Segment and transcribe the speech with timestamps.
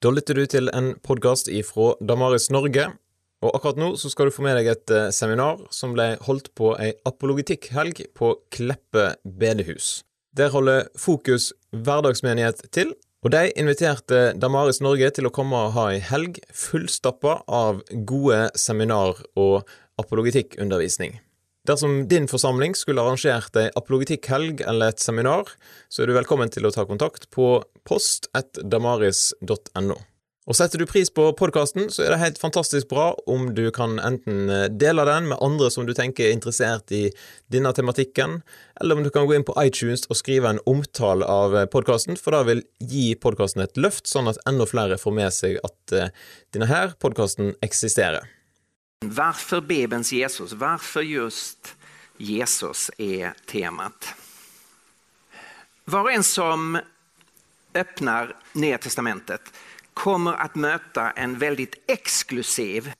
[0.00, 2.86] Da lytter du til en podkast ifra Damaris Norge.
[3.44, 6.48] Og akkurat nå så skal du få med deg et eh, seminar som ble holdt
[6.56, 10.00] på ei apologitikkhelg på Kleppe bedehus.
[10.32, 15.90] Der holder Fokus hverdagsmenighet til, og de inviterte Damaris Norge til å komme og ha
[15.92, 19.68] ei helg fullstappa av gode seminar og
[20.00, 21.18] apologitikkundervisning.
[21.70, 25.46] Dersom din forsamling skulle arrangert ei apologetikkhelg eller et seminar,
[25.86, 29.94] så er du velkommen til å ta kontakt på post.damaris.no.
[30.50, 34.02] Og Setter du pris på podkasten, så er det helt fantastisk bra om du kan
[34.02, 37.14] enten eh, dele den med andre som du tenker er interessert i
[37.54, 38.42] denne tematikken,
[38.80, 42.18] eller om du kan gå inn på iTunes og skrive en omtale av eh, podkasten,
[42.18, 45.78] for det vil gi podkasten et løft, sånn at enda flere får med seg at
[45.94, 46.10] eh,
[46.50, 48.26] denne her podkasten eksisterer.
[49.04, 50.52] Varför Bibelns Jesus?
[50.52, 51.76] Varför just
[52.16, 54.14] Jesus är temat?
[55.84, 56.80] Var och en som
[57.74, 59.52] öppnar Nya Testamentet
[59.94, 62.92] kommer att möta en väldigt exklusiv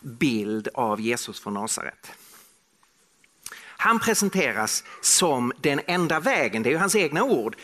[0.00, 2.12] bild av Jesus från Nasaret.
[3.58, 7.56] Han presenteras som den enda vägen, det är ju hans egna ord.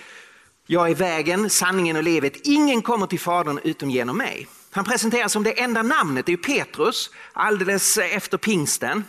[0.67, 2.37] Jag är vägen, sanningen och livet.
[2.37, 4.49] Ingen kommer till Fadern utom genom mig.
[4.75, 9.05] Han presenteras som det enda namnet, det är Petrus, alldeles efter pingsten.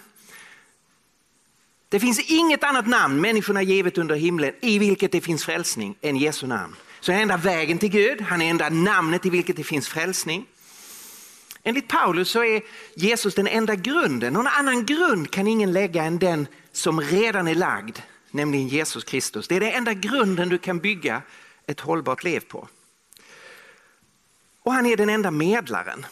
[1.90, 6.18] Det finns inget annat namn människorna givet under himlen i vilket det finns frälsning än
[6.18, 6.76] Jesu namn.
[7.00, 9.88] Så han är enda vägen till Gud, han är enda namnet i vilket det finns
[9.88, 10.46] frälsning.
[11.64, 12.62] Enligt Paulus så är
[12.96, 14.34] Jesus den enda grunden.
[14.34, 17.98] Någon annan grund kan ingen lägga än den som redan är lagd,
[18.32, 19.48] nämligen Jesus Kristus.
[19.48, 21.22] Det är den enda grunden du kan bygga
[21.68, 22.68] ett hållbart liv på.
[24.64, 26.06] Och han är den enda medlaren.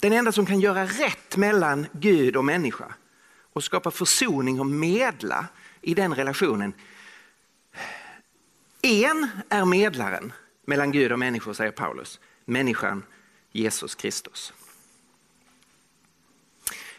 [0.00, 2.94] Den enda som kan göra rätt mellan Gud och människa
[3.52, 5.46] och skapa försoning och medla
[5.80, 6.72] i den relationen.
[8.82, 10.32] En är medlaren
[10.66, 12.20] mellan Gud och människor, säger Paulus.
[12.44, 13.02] Människan
[13.52, 14.52] Jesus Kristus.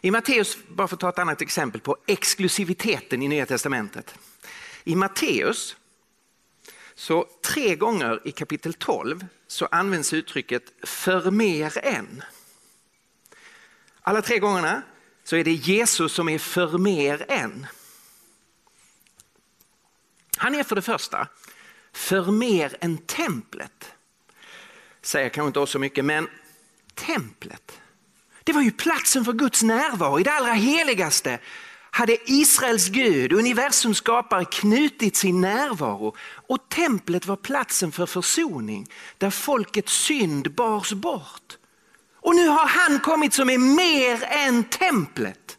[0.02, 4.16] I Matteus, bara för att ta ett annat exempel på exklusiviteten i Nya Testamentet.
[4.84, 5.76] I Matteus,
[6.96, 12.24] så tre gånger i kapitel 12 så används uttrycket för mer än.
[14.02, 14.82] Alla tre gångerna
[15.24, 17.68] så är det Jesus som är för mer än.
[20.38, 21.28] Han är för det första
[21.94, 23.94] för mer än templet.
[25.02, 26.30] Säger kanske inte oss så mycket, men
[26.94, 27.82] templet.
[28.44, 31.40] Det var ju platsen för Guds närvaro i det allra heligaste
[31.92, 36.16] hade Israels Gud, universums skapare, knutit sin närvaro
[36.48, 41.58] och templet var platsen för försoning där folkets synd bars bort.
[42.16, 45.58] Och nu har han kommit som är mer än templet.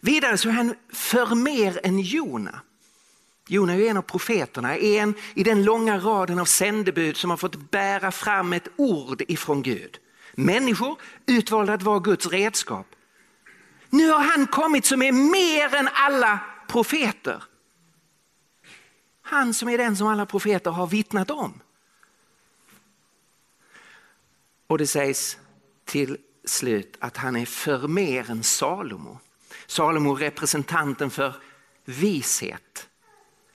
[0.00, 2.60] Vidare så är han för mer än Jona.
[3.48, 7.70] Jona är en av profeterna, en i den långa raden av sändebud som har fått
[7.70, 9.98] bära fram ett ord ifrån Gud.
[10.34, 10.96] Människor
[11.26, 12.86] utvalda att vara Guds redskap.
[13.94, 17.42] Nu har han kommit som är mer än alla profeter.
[19.22, 21.60] Han som är den som alla profeter har vittnat om.
[24.66, 25.38] Och det sägs
[25.84, 29.18] till slut att han är för mer än Salomo.
[29.66, 31.34] Salomo representanten för
[31.84, 32.88] vishet.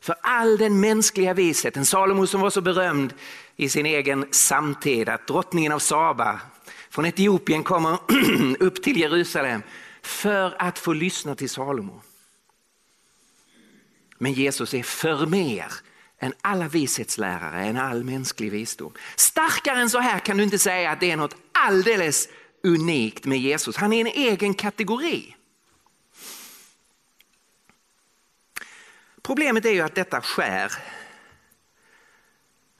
[0.01, 1.85] För all den mänskliga visheten.
[1.85, 3.13] Salomo som var så berömd
[3.55, 6.41] i sin egen samtid att drottningen av Saba
[6.89, 7.99] från Etiopien kommer
[8.59, 9.61] upp till Jerusalem
[10.09, 12.01] för att få lyssna till Salomo.
[14.17, 15.73] Men Jesus är för mer
[16.19, 18.93] än alla vishetslärare, än all mänsklig visdom.
[19.15, 22.29] Starkare än så här kan du inte säga att det är något alldeles
[22.63, 23.75] unikt med Jesus.
[23.75, 25.35] Han är en egen kategori.
[29.21, 30.71] Problemet är ju att detta skär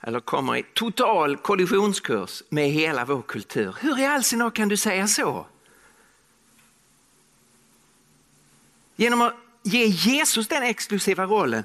[0.02, 3.76] eller kommer i total kollisionskurs med hela vår kultur.
[3.80, 5.46] Hur i all sin kan du säga så?
[9.00, 11.64] Genom att ge Jesus den exklusiva rollen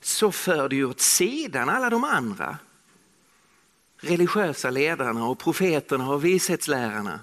[0.00, 2.58] så för du åt sidan alla de andra
[3.96, 7.20] religiösa ledarna och profeterna och vishetslärarna.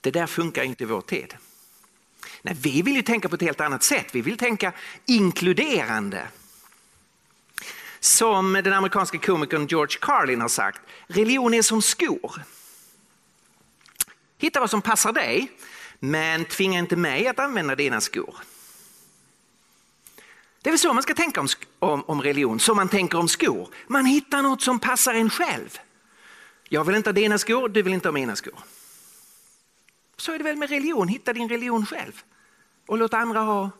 [0.00, 1.36] Det där funkar inte i vår tid.
[2.42, 4.06] Nej, vi vill ju tänka på ett helt annat sätt.
[4.12, 4.72] Vi vill tänka
[5.06, 6.28] inkluderande.
[8.00, 12.42] Som den amerikanska komikern George Carlin har sagt, religion är som skor.
[14.38, 15.52] Hitta vad som passar dig,
[15.98, 18.36] men tvinga inte mig att använda dina skor.
[20.62, 21.48] Det är väl så man ska tänka om,
[21.78, 23.68] om, om religion, som man tänker om skor.
[23.86, 25.78] Man hittar något som passar en själv.
[26.68, 28.58] Jag vill inte ha dina skor, du vill inte ha mina skor.
[30.16, 32.22] Så är det väl med religion, hitta din religion själv
[32.86, 33.70] och låt andra ha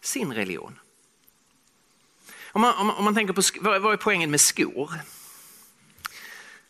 [0.00, 0.78] sin religion.
[2.52, 4.92] Om man, om, om man tänker på vad, vad är poängen med skor?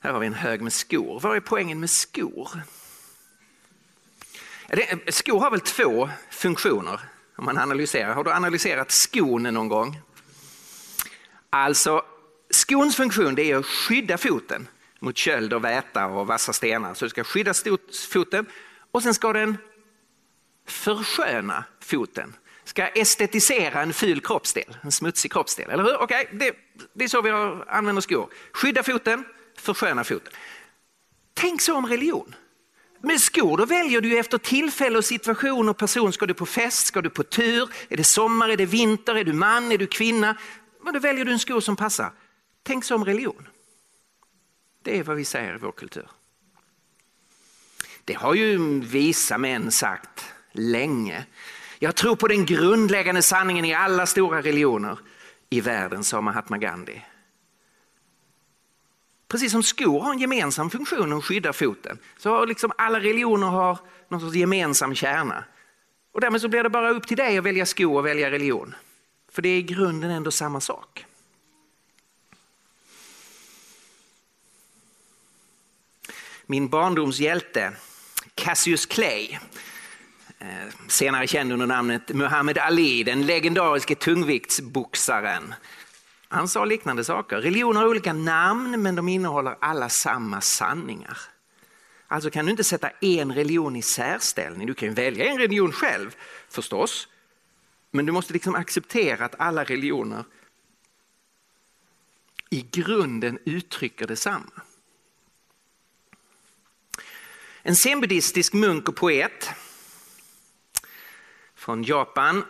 [0.01, 1.21] Här har vi en hög med skor.
[1.21, 2.51] Vad är poängen med skor?
[5.09, 7.01] Skor har väl två funktioner
[7.37, 8.15] om man analyserar.
[8.15, 10.01] Har du analyserat skon någon gång?
[11.51, 12.03] Alltså,
[12.51, 14.69] skons funktion är att skydda foten
[14.99, 16.95] mot köld och väta och vassa stenar.
[16.95, 17.55] Så du ska skydda
[18.11, 18.47] foten
[18.91, 19.57] och sen ska den
[20.67, 22.37] försköna foten.
[22.65, 25.71] Ska estetisera en ful kroppsdel, en smutsig kroppsdel.
[25.71, 26.03] Eller hur?
[26.03, 26.57] Okay, det,
[26.93, 27.31] det är så vi
[27.67, 28.29] använder skor.
[28.53, 29.25] Skydda foten,
[29.59, 30.33] försköna foten.
[31.35, 32.35] Tänk så om religion.
[33.05, 36.13] Med skor då väljer du efter tillfälle och situation och person.
[36.13, 39.25] Ska du på fest, ska du på tur, är det sommar, är det vinter, är
[39.25, 40.37] du man, är du kvinna?
[40.83, 42.13] Men då väljer du en sko som passar.
[42.63, 43.49] Tänk som religion.
[44.83, 46.09] Det är vad vi säger i vår kultur.
[48.05, 51.27] Det har ju visa män sagt länge.
[51.79, 54.99] Jag tror på den grundläggande sanningen i alla stora religioner
[55.51, 57.03] i världen, sa Mahatma Gandhi.
[59.35, 63.47] Precis som skor har en gemensam funktion att skydda foten, så har liksom alla religioner
[63.47, 63.79] har
[64.09, 65.45] någon sorts gemensam kärna.
[66.13, 68.75] Och därmed så blir det bara upp till dig att välja sko och välja religion.
[69.33, 71.07] För det är i grunden ändå samma sak.
[76.47, 77.73] Min barndomshjälte
[78.35, 79.39] Cassius Clay,
[80.39, 80.49] eh,
[80.89, 85.55] senare känd under namnet Muhammad Ali, den legendariske tungviktsboxaren.
[86.35, 87.41] Han sa liknande saker.
[87.41, 91.19] Religioner har olika namn men de innehåller alla samma sanningar.
[92.09, 94.67] Alltså kan du inte sätta en religion i särställning.
[94.67, 96.17] Du kan välja en religion själv
[96.49, 97.09] förstås.
[97.91, 100.25] Men du måste liksom acceptera att alla religioner
[102.51, 104.63] i grunden uttrycker detsamma.
[107.63, 109.51] En zenbuddistisk munk och poet
[111.55, 112.45] från Japan,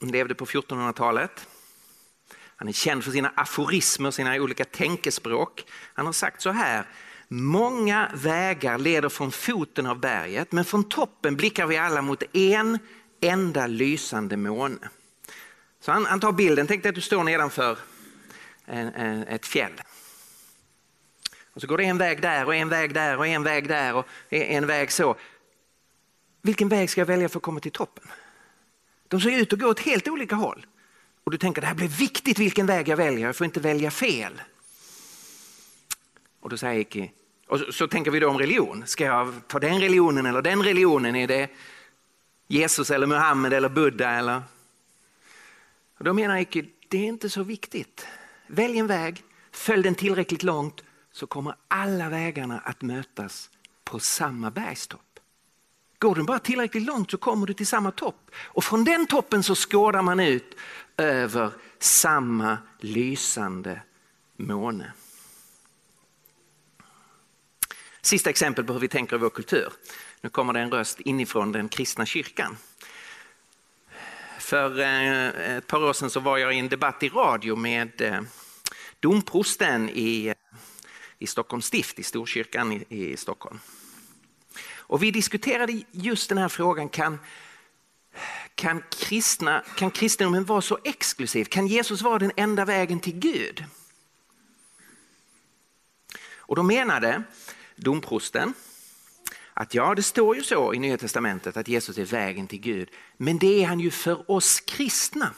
[0.00, 1.48] levde på 1400-talet.
[2.56, 5.64] Han är känd för sina aforismer, sina olika tänkespråk.
[5.94, 6.84] Han har sagt så här,
[7.28, 12.78] många vägar leder från foten av berget men från toppen blickar vi alla mot en
[13.20, 14.88] enda lysande måne.
[15.80, 17.78] Så han, han tar bilden, tänk dig att du står nedanför
[18.64, 19.82] en, en, ett fjäll.
[21.54, 23.94] Och så går det en väg där och en väg där och en väg där
[23.94, 25.16] och en väg så.
[26.42, 28.04] Vilken väg ska jag välja för att komma till toppen?
[29.08, 30.66] De ser ut att gå åt helt olika håll.
[31.26, 33.90] Och du tänker det här blir viktigt vilken väg jag väljer, jag får inte välja
[33.90, 34.42] fel.
[36.40, 37.12] Och då säger Eki,
[37.48, 38.82] och så, så, tänker vi då om religion.
[38.86, 41.16] Ska jag ta den religionen eller den religionen?
[41.16, 41.50] Är det
[42.46, 44.10] Jesus eller Muhammed eller Buddha?
[44.10, 44.42] Eller?
[45.98, 48.06] Och då menar Eki, det är inte så viktigt.
[48.46, 53.50] Välj en väg, följ den tillräckligt långt så kommer alla vägarna att mötas
[53.84, 55.00] på samma bergstopp.
[55.98, 59.42] Går du bara tillräckligt långt så kommer du till samma topp och från den toppen
[59.42, 60.56] så skådar man ut
[60.96, 63.82] över samma lysande
[64.36, 64.92] måne.
[68.00, 69.72] Sista exempel på hur vi tänker i vår kultur.
[70.20, 72.56] Nu kommer det en röst inifrån den kristna kyrkan.
[74.38, 78.00] För eh, ett par år sedan så var jag i en debatt i radio med
[78.00, 78.20] eh,
[79.00, 80.34] domprosten i eh,
[81.18, 83.58] i Stockholms stift, i Storkyrkan i, i Stockholm.
[84.76, 87.18] Och vi diskuterade just den här frågan, kan,
[88.56, 91.44] kan, kristna, kan kristendomen vara så exklusiv?
[91.44, 93.64] Kan Jesus vara den enda vägen till Gud?
[96.36, 97.22] Och då menade
[97.76, 98.54] domprosten
[99.54, 102.90] att ja, det står ju så i Nya Testamentet att Jesus är vägen till Gud,
[103.16, 105.30] men det är han ju för oss kristna.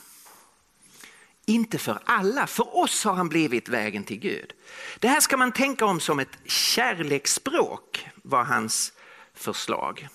[1.46, 4.52] Inte för alla, för oss har han blivit vägen till Gud.
[4.98, 8.92] Det här ska man tänka om som ett kärleksspråk var hans
[9.34, 10.08] förslag.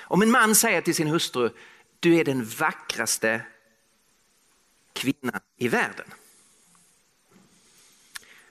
[0.00, 1.50] Om en man säger till sin hustru,
[2.00, 3.42] du är den vackraste
[4.92, 6.06] kvinnan i världen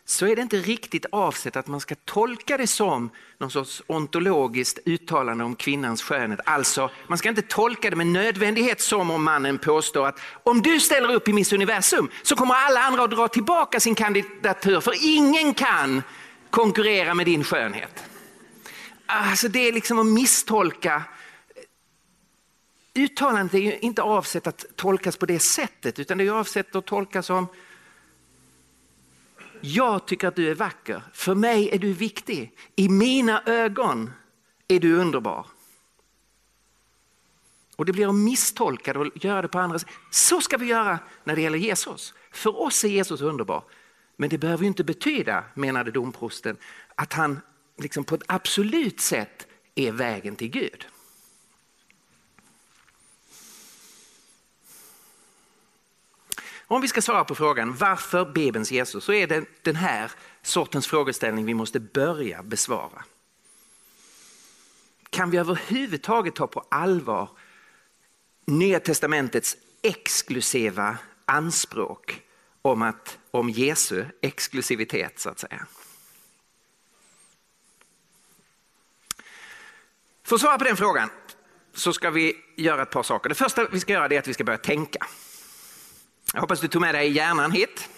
[0.08, 4.80] så är det inte riktigt avsett att man ska tolka det som någon sorts ontologiskt
[4.86, 6.40] uttalande om kvinnans skönhet.
[6.46, 10.80] Alltså, man ska inte tolka det med nödvändighet som om mannen påstår att om du
[10.80, 14.94] ställer upp i Miss Universum så kommer alla andra att dra tillbaka sin kandidatur för
[15.02, 16.04] ingen kan
[16.50, 18.04] konkurrera med din skönhet.
[19.06, 21.04] Alltså det är liksom att misstolka
[22.96, 27.26] Uttalandet är inte avsett att tolkas på det sättet utan det är avsett att tolkas
[27.26, 27.48] som
[29.62, 34.12] jag tycker att du är vacker, för mig är du viktig, i mina ögon
[34.68, 35.46] är du underbar.
[37.76, 39.90] Och det blir att misstolka och göra det på andra sätt.
[40.12, 42.14] Så ska vi göra när det gäller Jesus.
[42.32, 43.64] För oss är Jesus underbar.
[44.16, 46.58] Men det behöver inte betyda, menade domprosten,
[46.96, 47.40] att han
[47.78, 50.88] liksom på ett absolut sätt är vägen till Gud.
[56.68, 60.88] Om vi ska svara på frågan varför Bibelns Jesus så är det den här sortens
[60.88, 63.04] frågeställning vi måste börja besvara.
[65.10, 67.30] Kan vi överhuvudtaget ta på allvar
[68.46, 72.22] Nya testamentets exklusiva anspråk
[72.62, 75.66] om, att, om Jesu exklusivitet så att säga?
[80.24, 81.10] För att svara på den frågan
[81.74, 83.30] så ska vi göra ett par saker.
[83.30, 85.08] Det första vi ska göra är att vi ska börja tänka.
[86.36, 87.90] Jag hoppas du tog med dig hjärnan hit.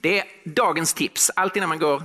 [0.00, 1.30] Det är dagens tips.
[1.36, 2.02] Alltid när man går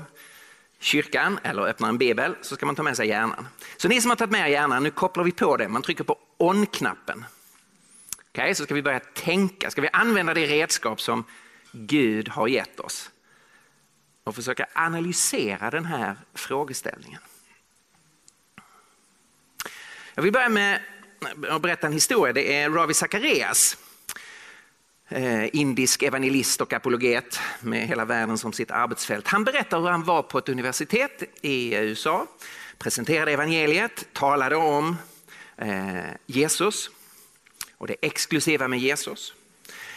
[0.79, 3.47] kyrkan eller öppnar en bibel så ska man ta med sig hjärnan.
[3.77, 5.67] Så ni som har tagit med er hjärnan, nu kopplar vi på det.
[5.67, 7.25] Man trycker på on-knappen.
[8.17, 9.71] Okej, okay, så ska vi börja tänka.
[9.71, 11.23] Ska vi använda det redskap som
[11.71, 13.11] Gud har gett oss
[14.23, 17.21] och försöka analysera den här frågeställningen.
[20.15, 20.79] Jag vill börja med
[21.49, 22.33] att berätta en historia.
[22.33, 23.77] Det är Ravi Zacharias
[25.09, 29.27] Eh, indisk evangelist och apologet med hela världen som sitt arbetsfält.
[29.27, 32.27] Han berättar hur han var på ett universitet i USA,
[32.77, 34.95] presenterade evangeliet, talade om
[35.57, 36.89] eh, Jesus
[37.77, 39.33] och det exklusiva med Jesus.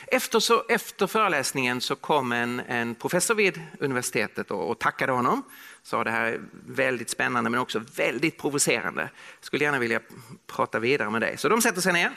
[0.07, 5.43] Efter, så, efter föreläsningen så kom en, en professor vid universitetet och, och tackade honom.
[5.83, 9.11] Sa det här är väldigt spännande men också väldigt provocerande.
[9.41, 10.01] Skulle gärna vilja
[10.47, 11.37] prata vidare med dig.
[11.39, 12.13] Så de sätter sig ner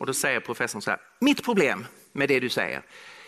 [0.00, 2.82] och då säger professorn så här, mitt problem med det du säger,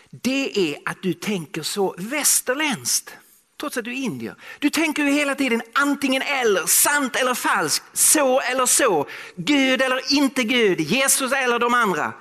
[0.09, 3.17] det är att du tänker så västerländskt.
[3.59, 4.35] Trots att du är indier.
[4.59, 10.13] Du tänker ju hela tiden antingen eller, sant eller falskt, så eller så, Gud eller
[10.13, 12.13] inte Gud, Jesus eller de andra.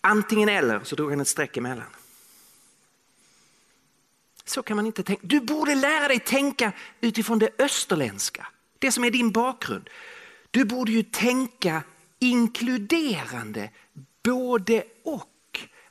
[0.00, 1.86] Antingen eller, så drog han ett streck emellan.
[4.44, 5.22] Så kan man inte tänka.
[5.24, 8.46] Du borde lära dig tänka utifrån det österländska,
[8.78, 9.90] det som är din bakgrund.
[10.50, 11.82] Du borde ju tänka
[12.18, 13.70] inkluderande
[14.22, 15.32] både och.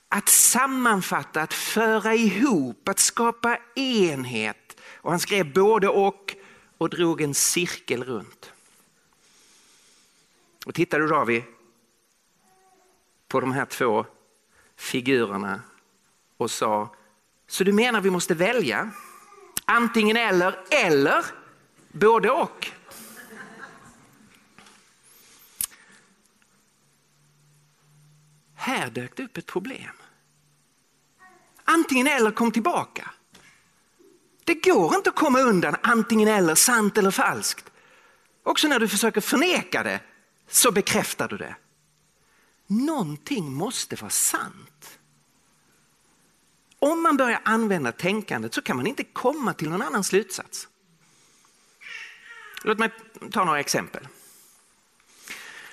[0.10, 4.82] Att sammanfatta, att föra ihop, att skapa enhet.
[4.96, 6.36] Och han skrev både och
[6.77, 8.51] och drog en cirkel runt.
[10.65, 11.44] Och tittar du David,
[13.27, 14.05] på de här två
[14.75, 15.62] figurerna
[16.38, 16.96] och sa,
[17.48, 18.91] så du menar vi måste välja?
[19.65, 21.25] Antingen eller, eller
[21.91, 22.72] både och?
[28.65, 29.91] Här dök det upp ett problem.
[31.63, 33.12] Antingen eller kom tillbaka.
[34.43, 37.72] Det går inte att komma undan antingen eller, sant eller falskt.
[38.43, 40.00] Också när du försöker förneka det
[40.48, 41.55] så bekräftar du det.
[42.67, 45.00] Någonting måste vara sant.
[46.79, 50.67] Om man börjar använda tänkandet så kan man inte komma till någon annan slutsats.
[52.63, 52.89] Låt mig
[53.31, 54.07] ta några exempel.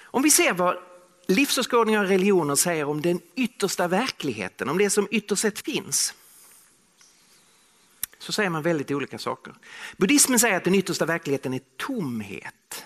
[0.02, 0.91] Om vi ser vad
[1.26, 6.14] livsåskådningar och religioner säger om den yttersta verkligheten, om det som ytterst sett finns.
[8.18, 9.54] Så säger man väldigt olika saker.
[9.96, 12.84] Buddhismen säger att den yttersta verkligheten är tomhet.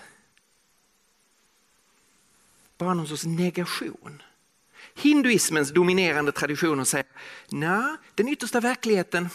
[2.77, 4.21] Bara någon sorts negation.
[4.95, 7.05] Hinduismens dominerande traditioner säger
[7.49, 9.29] att den yttersta verkligheten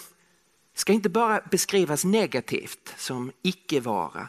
[0.75, 4.29] ska inte bara beskrivas negativt som icke-vara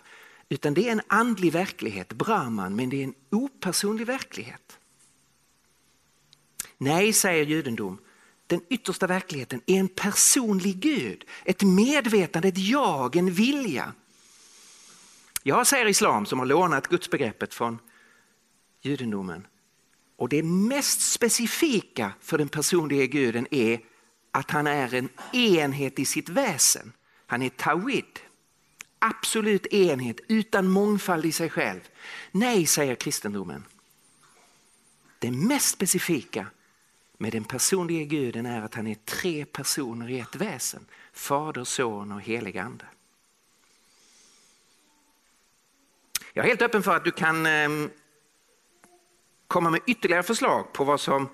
[0.54, 4.80] utan det är en andlig verklighet, Brahman, men det är en opersonlig verklighet.
[6.78, 7.98] Nej, säger judendom,
[8.48, 13.94] den yttersta verkligheten är en personlig Gud, ett medvetande, ett jag, en vilja.
[15.44, 17.80] Jag säger islam som har lånat gudsbegreppet från
[18.82, 19.48] judendomen.
[20.16, 23.80] Och det mest specifika för den personliga guden är
[24.32, 26.94] att han är en enhet i sitt väsen.
[27.26, 28.20] Han är tawid
[29.04, 31.80] absolut enhet utan mångfald i sig själv.
[32.32, 33.66] Nej, säger kristendomen.
[35.20, 36.48] Det mest specifika
[37.18, 40.86] med den personliga guden är att han är tre personer i ett väsen.
[41.14, 42.86] Fader, son och helig ande.
[46.34, 47.90] Jag är helt öppen för att du kan ehm,
[49.48, 51.30] komma med ytterligare förslag på, vad som,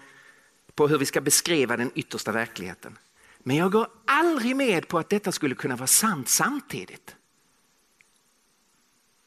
[0.75, 2.97] på hur vi ska beskriva den yttersta verkligheten.
[3.39, 7.15] Men jag går aldrig med på att detta skulle kunna vara sant samtidigt.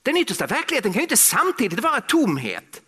[0.02, 2.82] Den yttersta verkligheten kan ju inte samtidigt vara tomhet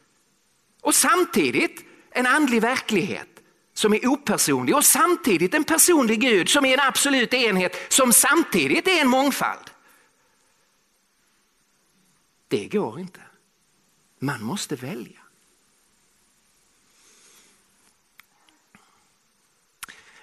[0.80, 3.28] och samtidigt en andlig verklighet
[3.74, 8.88] som är opersonlig och samtidigt en personlig Gud som är en absolut enhet som samtidigt
[8.88, 9.70] är en mångfald.
[12.48, 13.20] Det går inte.
[14.18, 15.20] Man måste välja.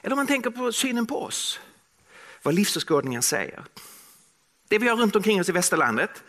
[0.01, 1.60] Eller om man tänker på synen på oss,
[2.41, 3.65] vad livsåskådningar säger.
[4.67, 6.24] Det vi har runt omkring oss i västerlandet,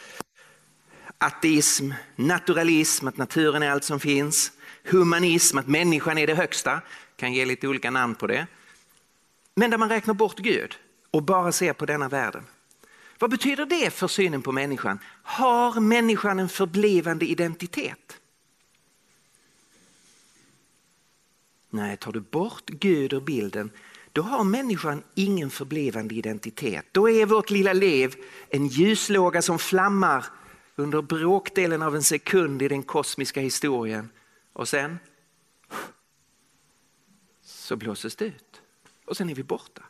[1.22, 4.52] ateism, naturalism, att naturen är allt som finns,
[4.84, 6.80] humanism, att människan är det högsta,
[7.16, 8.46] kan ge lite olika namn på det.
[9.54, 10.74] Men där man räknar bort Gud
[11.10, 12.44] och bara ser på denna världen.
[13.18, 14.98] Vad betyder det för synen på människan?
[15.22, 18.18] Har människan en förblivande identitet?
[21.70, 23.70] Nej, tar du bort Gud ur bilden
[24.12, 26.86] då har människan ingen förblivande identitet.
[26.92, 28.14] Då är vårt lilla liv
[28.50, 30.24] en ljuslåga som flammar
[30.82, 34.10] under bråkdelen av en sekund i den kosmiska historien.
[34.52, 34.98] Och sen
[37.42, 38.62] så blåses det ut
[39.04, 39.82] och sen är vi borta.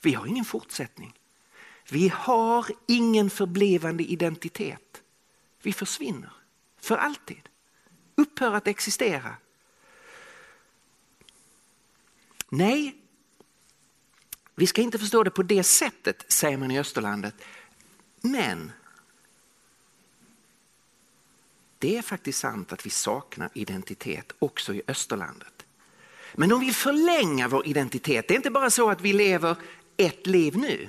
[0.00, 1.18] Vi har ingen fortsättning.
[1.90, 5.02] Vi har ingen förblivande identitet.
[5.62, 6.32] Vi försvinner
[6.80, 7.48] för alltid,
[8.14, 9.36] upphör att existera.
[12.48, 12.96] Nej,
[14.54, 17.34] vi ska inte förstå det på det sättet, säger man i Österlandet.
[18.20, 18.72] Men
[21.78, 25.66] det är faktiskt sant att vi saknar identitet också i Österlandet.
[26.34, 28.28] Men de vill förlänga vår identitet.
[28.28, 29.56] Det är inte bara så att vi lever
[29.96, 30.88] ett liv nu.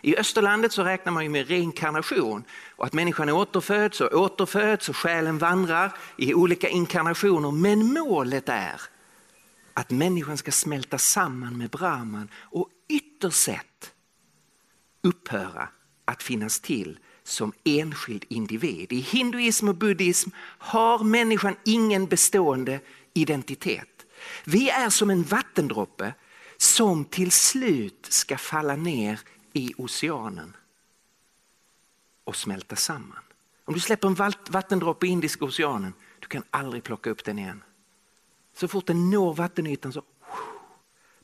[0.00, 2.44] I Österlandet så räknar man ju med reinkarnation
[2.76, 7.50] och att människan återföds och återföds och själen vandrar i olika inkarnationer.
[7.50, 8.80] Men målet är
[9.74, 13.92] att människan ska smälta samman med Brahman och ytterst sett
[15.02, 15.68] upphöra
[16.04, 16.98] att finnas till
[17.28, 18.92] som enskild individ.
[18.92, 22.80] I hinduism och buddhism har människan ingen bestående
[23.14, 24.06] identitet.
[24.44, 26.14] Vi är som en vattendroppe
[26.56, 29.20] som till slut ska falla ner
[29.52, 30.56] i oceanen
[32.24, 33.22] och smälta samman.
[33.64, 37.62] Om du släpper en vattendroppe i Indiska oceanen, du kan aldrig plocka upp den igen.
[38.54, 40.02] Så fort den når vattenytan så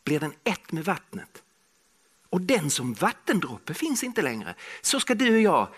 [0.04, 1.42] blir den ett med vattnet.
[2.32, 4.54] Och den som vattendroppe finns inte längre.
[4.80, 5.68] Så ska du och jag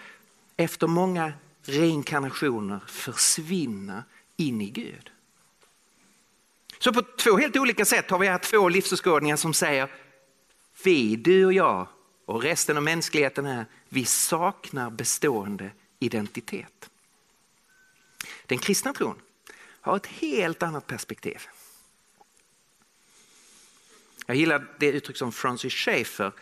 [0.57, 1.33] efter många
[1.63, 4.05] reinkarnationer försvinna
[4.37, 5.11] in i Gud.
[6.79, 9.89] Så på två helt olika sätt har vi här två livsåskådningar som säger
[10.85, 11.89] vi, du och jag
[12.25, 16.91] och resten av mänskligheten här, vi saknar bestående identitet.
[18.47, 19.17] Den kristna tron
[19.81, 21.47] har ett helt annat perspektiv.
[24.27, 26.33] Jag gillar det uttryck som Francis Schaeffer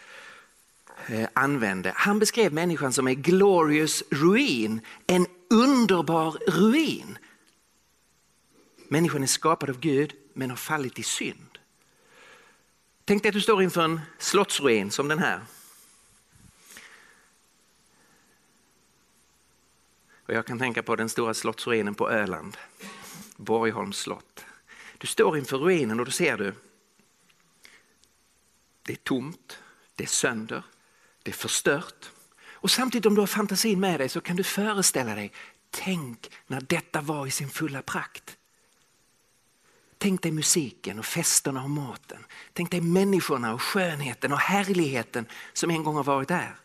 [1.07, 1.92] eh, använde.
[1.97, 7.18] Han beskrev människan som en glorious ruin, en underbar ruin.
[8.88, 11.59] Människan är skapad av Gud men har fallit i synd.
[13.05, 15.40] Tänk dig att du står inför en slottsruin som den här.
[20.27, 22.57] Och jag kan tänka på den stora slottsruinen på Öland,
[23.37, 24.45] Borgholms slott.
[24.99, 26.55] Du står inför ruinen och då ser du
[28.83, 29.59] det är tomt,
[29.97, 30.62] det är sönder,
[31.23, 32.11] det är förstört.
[32.51, 35.33] Och samtidigt om du har fantasin med dig så kan du föreställa dig,
[35.71, 38.37] tänk när detta var i sin fulla prakt.
[39.99, 42.25] Tänk dig musiken och festerna och maten.
[42.53, 46.57] Tänk dig människorna och skönheten och härligheten som en gång har varit där.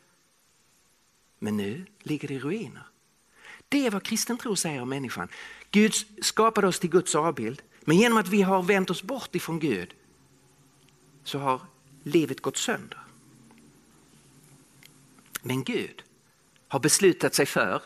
[1.39, 2.88] Men nu ligger det i ruiner.
[3.69, 5.27] Det är vad kristen tro säger om människan.
[5.71, 9.60] Gud skapade oss till Guds avbild, men genom att vi har vänt oss bort ifrån
[9.60, 9.93] Gud
[11.23, 11.62] så har
[12.08, 13.00] livet gått sönder.
[15.41, 16.04] Men Gud
[16.67, 17.82] har beslutat sig för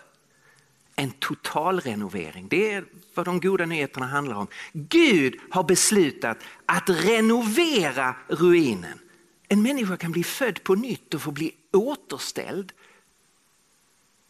[0.96, 2.48] en totalrenovering.
[2.48, 4.48] Det är vad de goda nyheterna handlar om.
[4.74, 9.00] Gud har beslutat att renovera ruinen.
[9.48, 12.74] En människa kan bli född på nytt och få bli återställd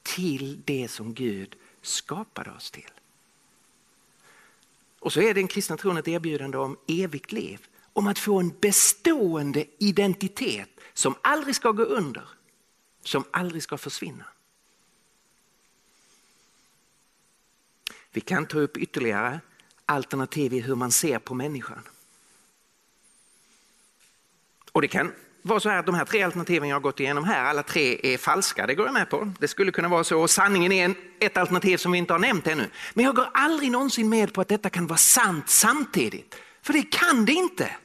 [0.04, 2.92] till det som Gud skapade oss till.
[5.00, 8.54] Och så är den kristna tron ett erbjudande om evigt liv om att få en
[8.62, 12.28] bestående identitet som aldrig ska gå under,
[13.04, 14.26] som aldrig ska försvinna.
[18.12, 19.40] Vi kan ta upp ytterligare
[19.86, 21.84] alternativ i hur man ser på människan.
[24.72, 27.24] Och det kan vara så här att de här tre alternativen jag har gått igenom
[27.24, 29.34] här, alla tre är falska, det går jag med på.
[29.40, 32.20] Det skulle kunna vara så och sanningen är en, ett alternativ som vi inte har
[32.20, 32.70] nämnt ännu.
[32.94, 36.36] Men jag går aldrig någonsin med på att detta kan vara sant samtidigt.
[36.62, 37.76] För det kan det inte.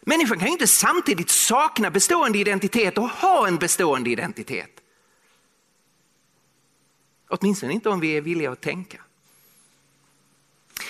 [0.00, 4.80] Människan kan ju inte samtidigt sakna bestående identitet och ha en bestående identitet.
[7.28, 9.00] Åtminstone inte om vi är villiga att tänka.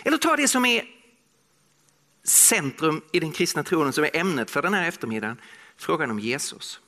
[0.04, 0.84] Eller ta det som är
[2.24, 5.40] centrum i den kristna tronen, som är ämnet för den här eftermiddagen,
[5.76, 6.80] frågan om Jesus.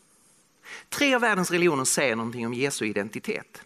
[0.89, 3.63] Tre av världens religioner säger någonting om Jesu identitet.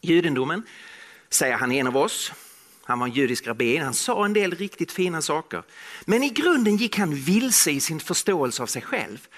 [0.00, 0.62] Judendomen
[1.28, 2.32] säger han är en av oss,
[2.86, 5.62] han var en judisk rabbin, han sa en del riktigt fina saker.
[6.04, 9.28] Men i grunden gick han vilse i sin förståelse av sig själv.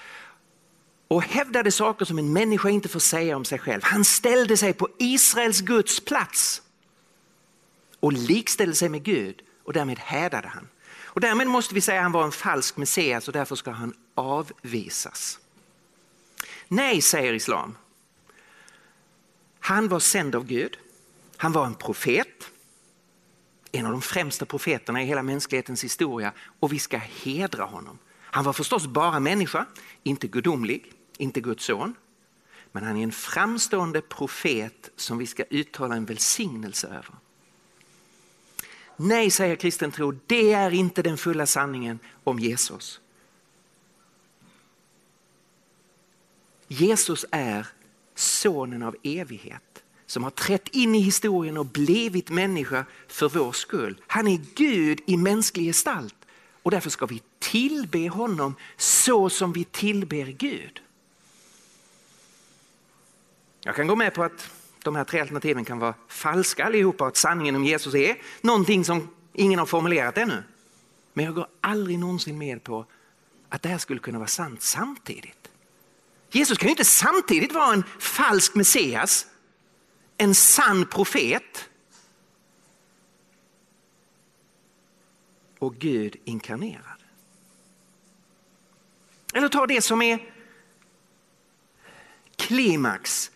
[1.11, 3.81] och hävdade saker som en människa inte får säga om sig själv.
[3.85, 6.63] Han ställde sig på Israels Guds plats
[8.01, 10.69] och likställde sig med Gud och därmed hädade han.
[11.05, 13.95] Och därmed måste vi säga att han var en falsk Messias och därför ska han
[14.15, 15.39] avvisas.
[16.69, 17.77] Nej, säger islam.
[19.61, 20.79] Han var sänd av Gud.
[21.37, 22.51] Han var en profet.
[23.73, 27.99] En av de främsta profeterna i hela mänsklighetens historia och vi ska hedra honom.
[28.21, 29.67] Han var förstås bara människa,
[30.03, 31.95] inte gudomlig, inte Guds son.
[32.73, 37.15] Men han är en framstående profet som vi ska uttala en välsignelse över.
[38.97, 43.01] Nej, säger kristen tro, det är inte den fulla sanningen om Jesus.
[46.69, 47.67] Jesus är
[48.15, 49.63] sonen av evighet
[50.09, 54.01] som har trätt in i historien och blivit människa för vår skull.
[54.07, 56.15] Han är Gud i mänsklig gestalt
[56.63, 60.81] och därför ska vi tillbe honom så som vi tillber Gud.
[63.61, 64.51] Jag kan gå med på att
[64.85, 68.85] de här tre alternativen kan vara falska allihopa och att sanningen om Jesus är någonting
[68.85, 70.43] som ingen har formulerat ännu.
[71.13, 72.87] Men jag går aldrig någonsin med på
[73.49, 75.49] att det här skulle kunna vara sant samtidigt.
[76.31, 79.27] Jesus kan ju inte samtidigt vara en falsk Messias,
[80.19, 81.69] en sann profet
[85.59, 87.03] och Gud inkarnerad.
[89.35, 90.33] Eller ta det som är
[92.37, 93.31] klimax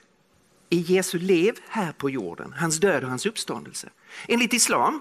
[0.68, 3.90] i Jesu liv här på jorden, hans död och hans uppståndelse.
[4.29, 5.01] Enligt islam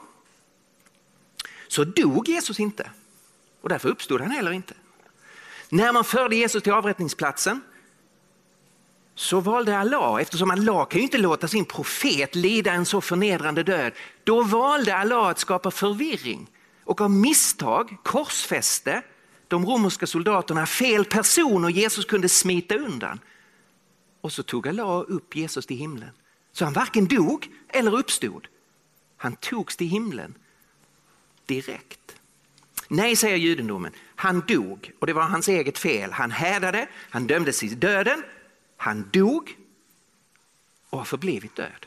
[1.67, 2.91] så dog Jesus inte
[3.62, 4.74] och därför uppstod han heller inte.
[5.70, 7.62] När man förde Jesus till avrättningsplatsen
[9.15, 13.63] så valde Allah, eftersom Allah kan ju inte låta sin profet lida en så förnedrande
[13.63, 13.93] död,
[14.24, 16.47] då valde Allah att skapa förvirring
[16.84, 19.02] och av misstag korsfäste
[19.47, 23.19] de romerska soldaterna fel person och Jesus kunde smita undan.
[24.21, 26.10] Och så tog Allah upp Jesus till himlen.
[26.52, 28.47] Så han varken dog eller uppstod.
[29.17, 30.34] Han togs till himlen
[31.45, 32.15] direkt.
[32.88, 33.91] Nej, säger judendomen.
[34.15, 36.12] Han dog och det var hans eget fel.
[36.12, 38.24] Han hädade, han dömdes till döden,
[38.82, 39.58] han dog
[40.89, 41.86] och har förblivit död.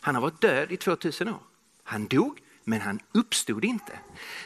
[0.00, 1.40] Han har varit död i 2000 år.
[1.82, 3.98] Han dog, men han uppstod inte.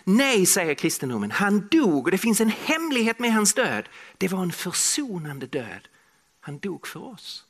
[0.05, 3.89] Nej, säger kristendomen, han dog och det finns en hemlighet med hans död.
[4.19, 5.89] Det var en försonande död.
[6.41, 7.45] Han dog för oss.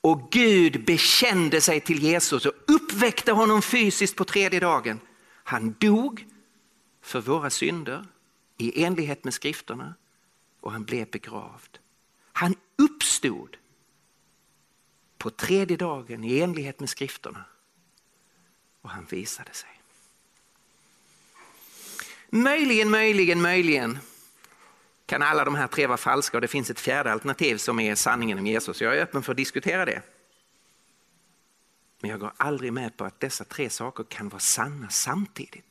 [0.00, 5.00] Och Gud bekände sig till Jesus och uppväckte honom fysiskt på tredje dagen.
[5.44, 6.26] Han dog
[7.02, 8.06] för våra synder
[8.56, 9.94] i enlighet med skrifterna
[10.60, 11.78] och han blev begravd.
[12.32, 13.56] Han uppstod
[15.18, 17.44] på tredje dagen i enlighet med skrifterna
[18.82, 19.70] och han visade sig.
[22.30, 23.98] Möjligen, möjligen, möjligen
[25.06, 27.94] kan alla de här tre vara falska och det finns ett fjärde alternativ som är
[27.94, 28.80] sanningen om Jesus.
[28.80, 30.02] Jag är öppen för att diskutera det.
[32.00, 35.64] Men jag går aldrig med på att dessa tre saker kan vara sanna samtidigt.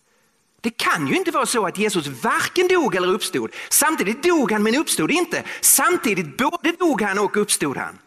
[0.67, 3.55] Det kan ju inte vara så att Jesus varken dog eller uppstod.
[3.69, 5.43] Samtidigt dog han men uppstod inte.
[5.61, 7.99] Samtidigt både dog han och uppstod han.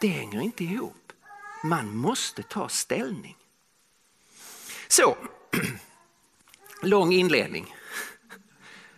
[0.00, 1.12] Det hänger inte ihop.
[1.64, 3.36] Man måste ta ställning.
[4.88, 5.16] Så,
[6.82, 7.74] lång inledning.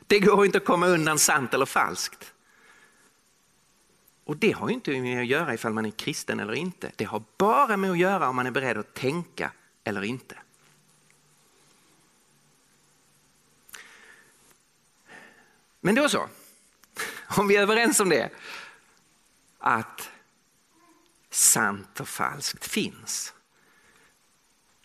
[0.07, 2.33] Det går inte att komma undan sant eller falskt.
[4.25, 6.93] Och det har inte med att göra ifall man är kristen eller inte.
[6.97, 9.51] Det har bara med att göra om man är beredd att tänka
[9.85, 10.37] eller inte.
[15.87, 16.29] Men då så,
[17.27, 18.31] om vi är överens om det,
[19.59, 20.11] att
[21.31, 23.35] sant och falskt finns.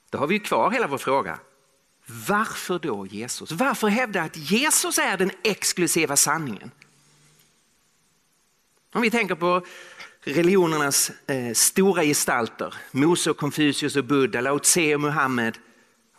[0.09, 1.39] Då har vi kvar hela vår fråga.
[2.27, 3.51] Varför då Jesus?
[3.51, 6.71] Varför hävda att Jesus är den exklusiva sanningen?
[8.93, 9.65] Om vi tänker på
[10.23, 15.57] religionernas eh, stora gestalter, Mose, Konfucius och Buddha, Lao Tse och Muhammed.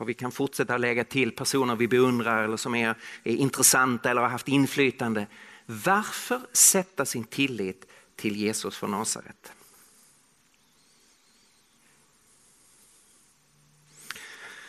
[0.03, 4.21] Och vi kan fortsätta lägga till personer vi beundrar eller som är, är intressanta eller
[4.21, 5.27] har haft inflytande.
[5.67, 7.87] Varför sätta sin tillit
[8.17, 9.53] till Jesus från Nasaret?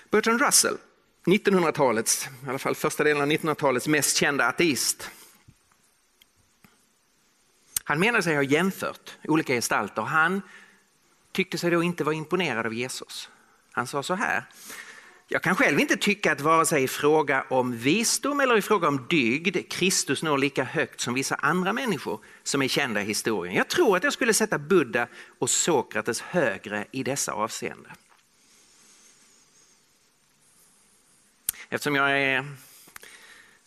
[0.09, 0.77] Bertrand Russell
[1.25, 5.09] 1900-talets, i alla fall första delen av 1900-talets mest kända ateist.
[7.83, 10.01] Han menar sig ha jämfört olika gestalter.
[10.01, 10.41] Han
[11.31, 13.29] tyckte sig då inte vara imponerad av Jesus.
[13.71, 14.45] Han sa så här.
[15.33, 18.87] Jag kan själv inte tycka att vare sig i fråga om visdom eller i fråga
[18.87, 23.55] om dygd Kristus når lika högt som vissa andra människor som är kända i historien.
[23.55, 25.07] Jag tror att jag skulle sätta Buddha
[25.39, 27.91] och Sokrates högre i dessa avseenden.
[31.69, 32.45] Eftersom jag är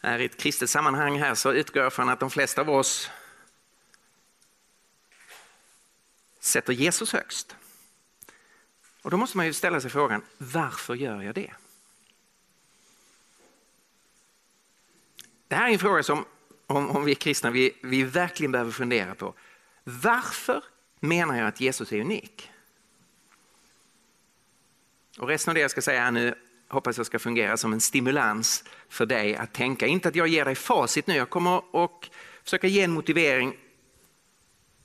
[0.01, 3.11] är i ett kristet sammanhang här så utgår jag från att de flesta av oss
[6.41, 7.57] sätter Jesus högst.
[9.07, 11.53] Och då måste man ju ställa sig frågan, varför gör jag det?
[15.49, 16.25] Det här är en fråga som
[16.67, 19.35] om, om vi är kristna vi, vi verkligen behöver fundera på.
[19.85, 20.65] Varför
[21.01, 22.51] menar jag att Jesus är unik?
[25.19, 26.35] Och resten av det jag ska säga här nu
[26.69, 29.87] hoppas jag ska fungera som en stimulans för dig att tänka.
[29.87, 32.11] Inte att jag ger dig facit nu, jag kommer att
[32.45, 33.57] försöka ge en motivering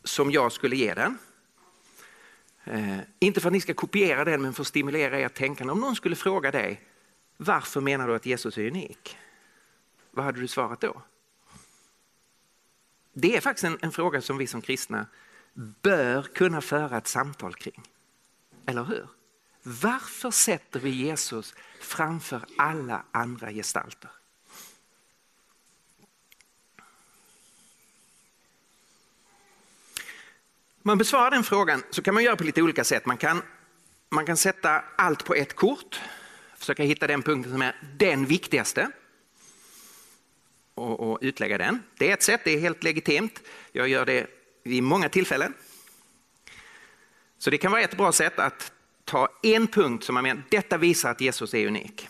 [0.03, 1.17] som jag skulle ge den.
[2.63, 5.71] Eh, inte för att ni ska kopiera den men för att stimulera ert tänkande.
[5.71, 6.82] Om någon skulle fråga dig,
[7.38, 9.17] varför menar du att Jesus är unik?
[10.12, 11.02] Vad hade du svarat då?
[13.13, 15.06] Det är faktiskt en, en fråga som vi som kristna
[15.54, 17.84] bör kunna föra ett samtal kring.
[18.65, 19.08] Eller hur?
[19.63, 24.12] Varför sätter vi Jesus framför alla andra gestalter?
[30.84, 33.06] Man besvarar den frågan så kan man göra på lite olika sätt.
[33.06, 33.41] Man kan,
[34.10, 36.02] man kan sätta allt på ett kort,
[36.58, 38.91] försöka hitta den punkten som är den viktigaste
[40.76, 41.84] och, och utlägga den.
[41.98, 43.41] Det är ett sätt, det är helt legitimt.
[43.72, 44.28] Jag gör det
[44.63, 45.54] vid många tillfällen.
[47.38, 48.72] Så det kan vara ett bra sätt att
[49.06, 52.10] ta en punkt som man menar, detta visar att Jesus är unik.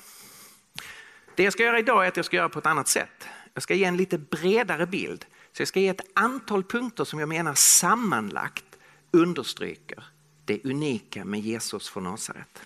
[1.36, 3.28] Det jag ska göra idag är att jag ska göra på ett annat sätt.
[3.54, 5.26] Jag ska ge en lite bredare bild.
[5.62, 8.78] Så jag ska ge ett antal punkter som jag menar sammanlagt
[9.12, 10.04] understryker
[10.46, 12.62] det unika med Jesus från Nasaret.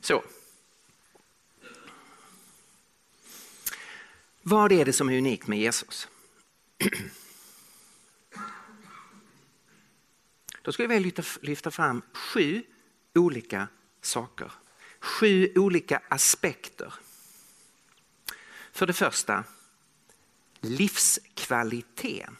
[0.00, 0.24] Så.
[4.42, 6.08] Vad är det som är unikt med Jesus?
[10.62, 12.62] Då skulle jag vilja lyfta fram sju
[13.14, 13.68] olika
[14.00, 14.52] saker.
[15.00, 16.94] Sju olika aspekter.
[18.72, 19.44] För det första,
[20.60, 22.36] livskvaliteten.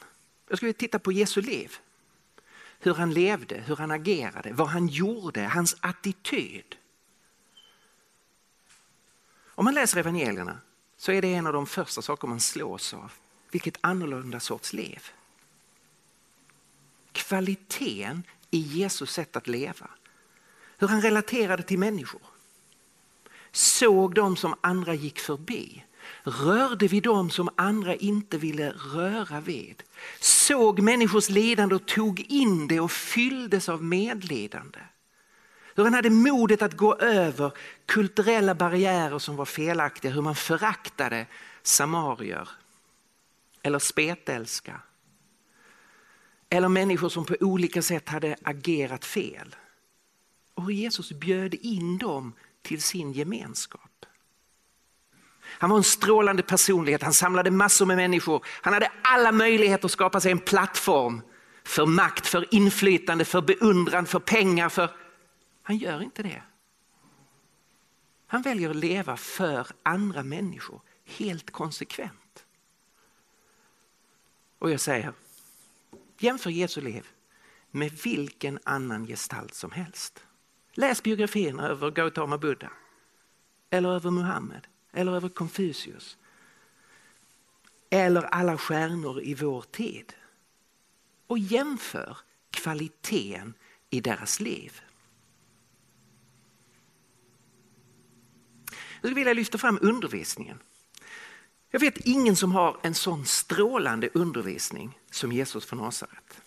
[0.49, 1.77] Jag skulle vilja titta på Jesu liv.
[2.81, 6.77] Hur han levde, hur han agerade, vad han gjorde, hans attityd.
[9.47, 10.61] Om man läser evangelierna
[10.97, 13.13] så är det en av de första saker man slås av.
[13.51, 15.03] Vilket annorlunda sorts liv.
[17.13, 19.91] Kvaliteten i Jesus sätt att leva.
[20.79, 22.23] Hur han relaterade till människor.
[23.53, 25.85] Såg dem som andra gick förbi.
[26.23, 29.83] Rörde vid dem som andra inte ville röra vid.
[30.21, 34.79] Såg människors lidande och tog in det och fylldes av medlidande.
[35.75, 37.53] Hur han hade modet att gå över
[37.87, 40.13] kulturella barriärer som var felaktiga.
[40.13, 41.27] Hur man föraktade
[41.63, 42.49] samarier
[43.63, 44.81] eller spetälska.
[46.51, 49.57] Eller människor som på olika sätt hade agerat fel.
[50.55, 53.88] Och hur Jesus bjöd in dem till sin gemenskap.
[55.51, 58.47] Han var en strålande personlighet, han samlade massor med människor.
[58.63, 61.23] Han hade alla möjligheter att skapa sig en plattform
[61.65, 64.69] för makt, för inflytande, för beundran, för pengar.
[64.69, 64.91] För...
[65.63, 66.43] Han gör inte det.
[68.27, 72.45] Han väljer att leva för andra människor helt konsekvent.
[74.59, 75.13] Och jag säger,
[76.19, 77.07] jämför Jesu liv
[77.71, 80.25] med vilken annan gestalt som helst.
[80.73, 82.71] Läs biografierna över Gautama Buddha,
[83.71, 86.17] eller över Muhammed, eller över Konfucius.
[87.91, 90.13] Eller alla stjärnor i vår tid.
[91.27, 92.17] Och jämför
[92.51, 93.55] kvaliteten
[93.91, 94.81] i deras liv.
[98.71, 100.59] Jag skulle vilja lyfta fram undervisningen.
[101.71, 106.41] Jag vet ingen som har en sån strålande undervisning som Jesus från Nasaret.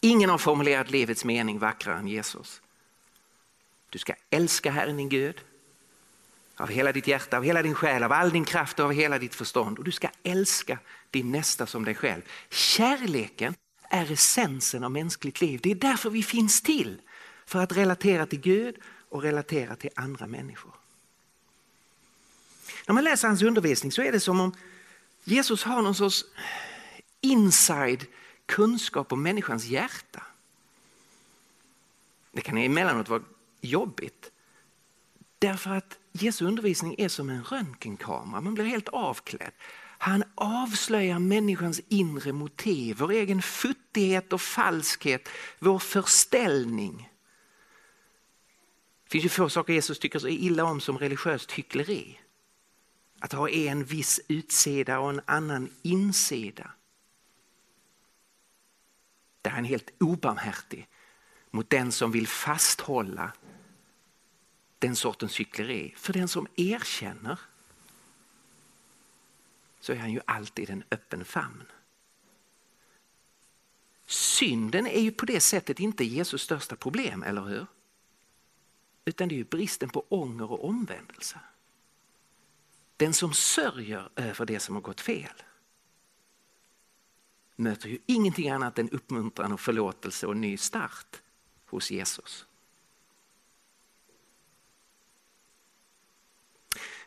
[0.00, 2.62] Ingen har formulerat livets mening vackrare än Jesus.
[3.90, 5.40] Du ska älska Herren din Gud
[6.62, 9.18] av hela ditt hjärta, av hela din själ, av all din kraft och av hela
[9.18, 9.78] ditt förstånd.
[9.78, 10.78] Och du ska älska
[11.10, 12.22] din nästa som dig själv.
[12.50, 13.54] Kärleken
[13.90, 15.60] är essensen av mänskligt liv.
[15.62, 17.00] Det är därför vi finns till.
[17.46, 18.76] För att relatera till Gud
[19.08, 20.72] och relatera till andra människor.
[22.86, 24.54] När man läser hans undervisning så är det som om
[25.24, 26.24] Jesus har någon sorts
[27.20, 28.06] inside
[28.46, 30.22] kunskap om människans hjärta.
[32.32, 33.22] Det kan emellanåt vara
[33.60, 34.30] jobbigt.
[35.38, 39.52] Därför att Jesu undervisning är som en röntgenkamera, man blir helt avklädd.
[39.98, 47.10] Han avslöjar människans inre motiv, vår egen futtighet och falskhet, vår förställning.
[49.04, 52.18] Det finns ju få saker Jesus tycker så illa om som religiöst hyckleri.
[53.20, 56.70] Att ha en viss utsida och en annan insida.
[59.44, 60.88] Han är helt obarmhärtig
[61.50, 63.32] mot den som vill fasthålla
[64.82, 65.94] den sortens hyckleri.
[65.96, 67.38] För den som erkänner
[69.80, 71.64] så är han ju alltid en öppen famn.
[74.06, 77.66] Synden är ju på det sättet inte Jesus största problem, eller hur?
[79.04, 81.40] Utan det är ju bristen på ånger och omvändelse.
[82.96, 85.42] Den som sörjer över det som har gått fel
[87.56, 91.22] möter ju ingenting annat än uppmuntran och förlåtelse och ny start
[91.66, 92.46] hos Jesus.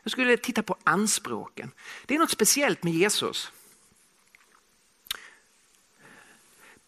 [0.06, 1.70] Jag skulle titta på anspråken.
[2.06, 3.52] Det är något speciellt med Jesus.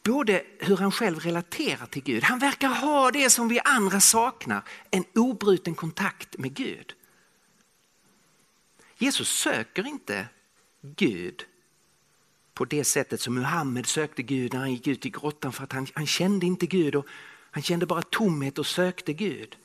[0.02, 2.22] Både hur han själv relaterar till Gud.
[2.22, 6.94] Han verkar ha det som vi andra saknar, en obruten kontakt med Gud.
[8.98, 10.28] Jesus söker inte
[10.80, 11.46] Gud
[12.54, 15.72] på det sättet som Muhammed sökte Gud när han gick ut i grottan för att
[15.72, 17.06] han, han kände inte Gud och
[17.50, 19.56] han kände bara tomhet och sökte Gud.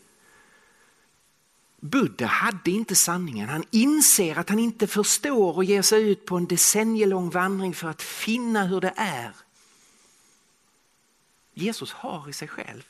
[1.84, 3.50] Buddha hade inte sanningen.
[3.50, 7.90] Han inser att han inte förstår och ger sig ut på en decennielång vandring för
[7.90, 9.32] att finna hur det är.
[11.54, 12.84] Jesus har i sig själv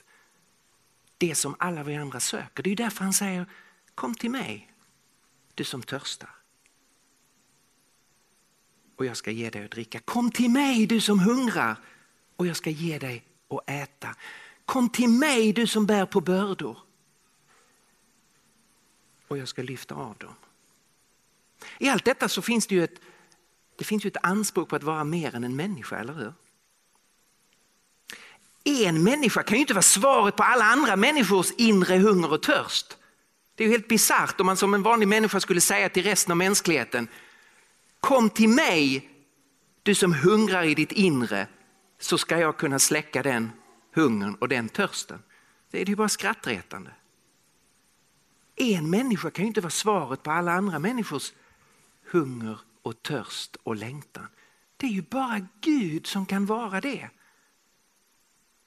[1.17, 2.63] det som alla vi andra söker.
[2.63, 3.45] Det är därför han säger
[3.95, 4.73] kom till mig,
[5.53, 6.29] du som törstar.
[8.95, 9.99] Och jag ska ge dig att dricka.
[9.99, 11.75] Kom till mig du som hungrar
[12.35, 14.15] och jag ska ge dig att äta.
[14.65, 16.77] Kom till mig du som bär på bördor
[19.33, 20.35] och jag ska lyfta av dem.
[21.77, 23.01] I allt detta så finns det ju ett,
[23.77, 26.33] det finns ju ett anspråk på att vara mer än en människa, eller hur?
[28.63, 32.97] En människa kan ju inte vara svaret på alla andra människors inre hunger och törst.
[33.55, 36.31] Det är ju helt bisarrt om man som en vanlig människa skulle säga till resten
[36.31, 37.07] av mänskligheten
[37.99, 39.09] Kom till mig
[39.83, 41.47] du som hungrar i ditt inre
[41.99, 43.51] så ska jag kunna släcka den
[43.95, 45.19] hungern och den törsten.
[45.71, 46.91] Det är ju bara skrattretande.
[48.63, 51.33] En människa kan ju inte vara svaret på alla andra människors
[52.11, 54.27] hunger och törst och längtan.
[54.77, 57.09] Det är ju bara Gud som kan vara det.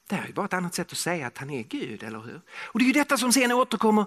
[0.09, 2.41] Det är ju bara ett annat sätt att säga att han är Gud, eller hur?
[2.49, 4.05] Och det är ju detta som sen återkommer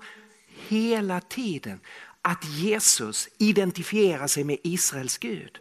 [0.47, 1.79] hela tiden.
[2.21, 5.59] Att Jesus identifierar sig med Israels Gud.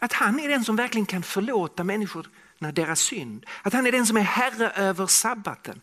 [0.00, 3.46] Att han är den som verkligen kan förlåta människorna deras synd.
[3.62, 5.80] Att han är den som är herre över sabbaten.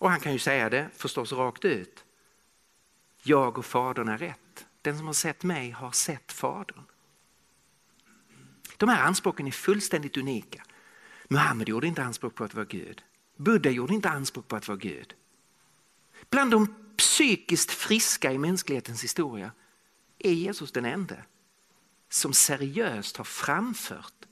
[0.00, 2.04] Och han kan ju säga det förstås rakt ut.
[3.22, 4.66] Jag och Fadern är rätt.
[4.82, 6.84] Den som har sett mig har sett Fadern.
[8.76, 10.62] De här anspråken är fullständigt unika.
[11.28, 13.02] Muhammed gjorde inte anspråk på att vara Gud.
[13.36, 15.14] Buddha gjorde inte anspråk på att vara Gud.
[16.30, 19.52] Bland de psykiskt friska i mänsklighetens historia
[20.18, 21.16] är Jesus den enda
[22.08, 24.26] som seriöst har framfört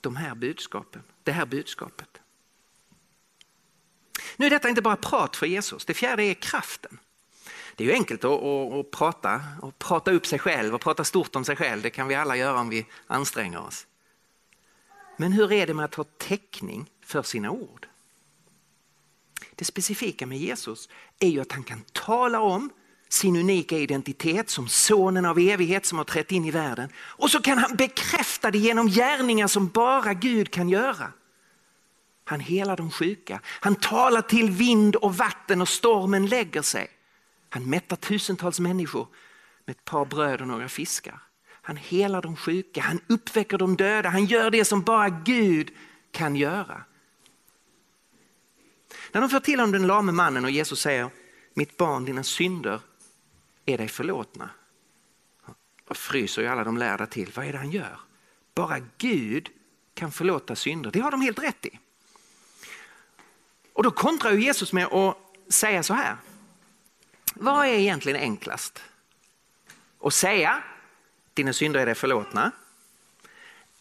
[0.00, 2.19] de här budskapen, det här budskapet.
[4.36, 6.98] Nu är detta inte bara prat för Jesus, det fjärde är kraften.
[7.76, 11.04] Det är ju enkelt att, att, att, prata att prata upp sig själv och prata
[11.04, 11.82] stort om sig själv.
[11.82, 13.86] Det kan vi alla göra om vi anstränger oss.
[15.16, 17.86] Men hur är det med att ha täckning för sina ord?
[19.54, 20.88] Det specifika med Jesus
[21.18, 22.70] är ju att han kan tala om
[23.08, 26.88] sin unika identitet som sonen av evighet som har trätt in i världen.
[26.96, 31.12] Och så kan han bekräfta det genom gärningar som bara Gud kan göra.
[32.30, 33.40] Han helar de sjuka.
[33.44, 36.90] Han talar till vind och vatten och stormen lägger sig.
[37.48, 39.08] Han mättar tusentals människor
[39.64, 41.22] med ett par bröd och några fiskar.
[41.48, 45.70] Han helar de sjuka, han uppväcker de döda, han gör det som bara Gud
[46.10, 46.84] kan göra.
[49.12, 51.10] När de för till om den lame mannen och Jesus säger,
[51.54, 52.80] mitt barn dina synder
[53.66, 54.50] är dig förlåtna.
[55.88, 58.00] Då fryser ju alla de lärda till, vad är det han gör?
[58.54, 59.48] Bara Gud
[59.94, 61.78] kan förlåta synder, det har de helt rätt i.
[63.80, 65.16] Och då kontrar Jesus med att
[65.48, 66.16] säga så här.
[67.34, 68.82] Vad är egentligen enklast?
[70.02, 70.62] Att säga
[71.34, 72.50] dina synder är dig förlåtna.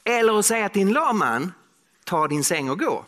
[0.03, 1.53] Eller att säga till en laman,
[2.03, 3.05] ta din säng och gå.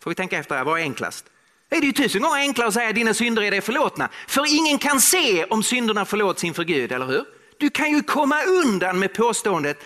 [0.00, 1.26] Får vi tänka efter här, vad är enklast?
[1.68, 4.08] Det är ju tusen gånger enklare att säga dina synder är dig förlåtna.
[4.26, 7.24] För ingen kan se om synderna förlåts inför Gud, eller hur?
[7.58, 9.78] Du kan ju komma undan med påståendet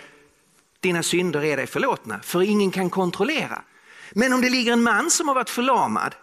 [0.79, 3.63] dina synder är dig förlåtna, för ingen kan kontrollera.
[4.13, 6.15] Men om det ligger en man som har varit förlamad,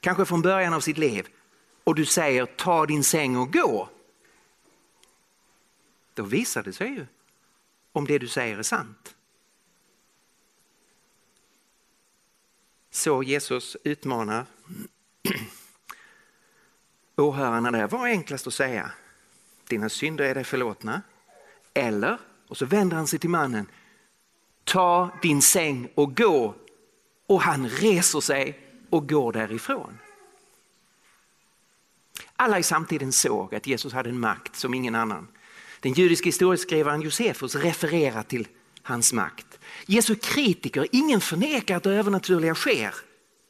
[0.00, 1.28] kanske från början av sitt liv,
[1.84, 3.88] och du säger ta din säng och gå.
[6.14, 7.06] Då visar det sig ju
[7.92, 9.14] om det du säger är sant.
[12.90, 14.46] Så Jesus utmanar
[17.16, 17.88] åhörarna där.
[17.88, 18.90] Vad är enklast att säga?
[19.68, 21.02] Dina synder är dig förlåtna.
[21.74, 23.66] Eller, och så vänder han sig till mannen,
[24.64, 26.54] ta din säng och gå.
[27.26, 28.60] Och han reser sig
[28.90, 29.98] och går därifrån.
[32.36, 35.28] Alla i samtiden såg att Jesus hade en makt som ingen annan.
[35.80, 38.48] Den judiska historieskrivaren Josefus refererar till
[38.82, 39.58] hans makt.
[39.86, 42.94] Jesu kritiker, ingen förnekar att det övernaturliga sker,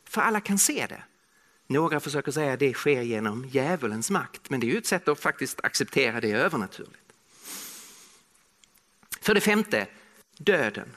[0.09, 1.03] för alla kan se det.
[1.67, 5.09] Några försöker säga att det sker genom djävulens makt, men det är ju ett sätt
[5.09, 7.13] att faktiskt acceptera det övernaturligt.
[9.21, 9.87] För det femte,
[10.39, 10.89] döden.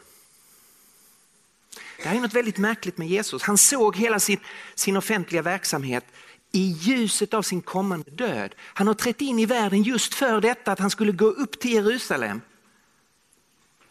[1.97, 3.43] Det här är något väldigt märkligt med Jesus.
[3.43, 4.39] Han såg hela sin,
[4.75, 6.05] sin offentliga verksamhet
[6.51, 8.55] i ljuset av sin kommande död.
[8.59, 11.73] Han har trätt in i världen just för detta att han skulle gå upp till
[11.73, 12.41] Jerusalem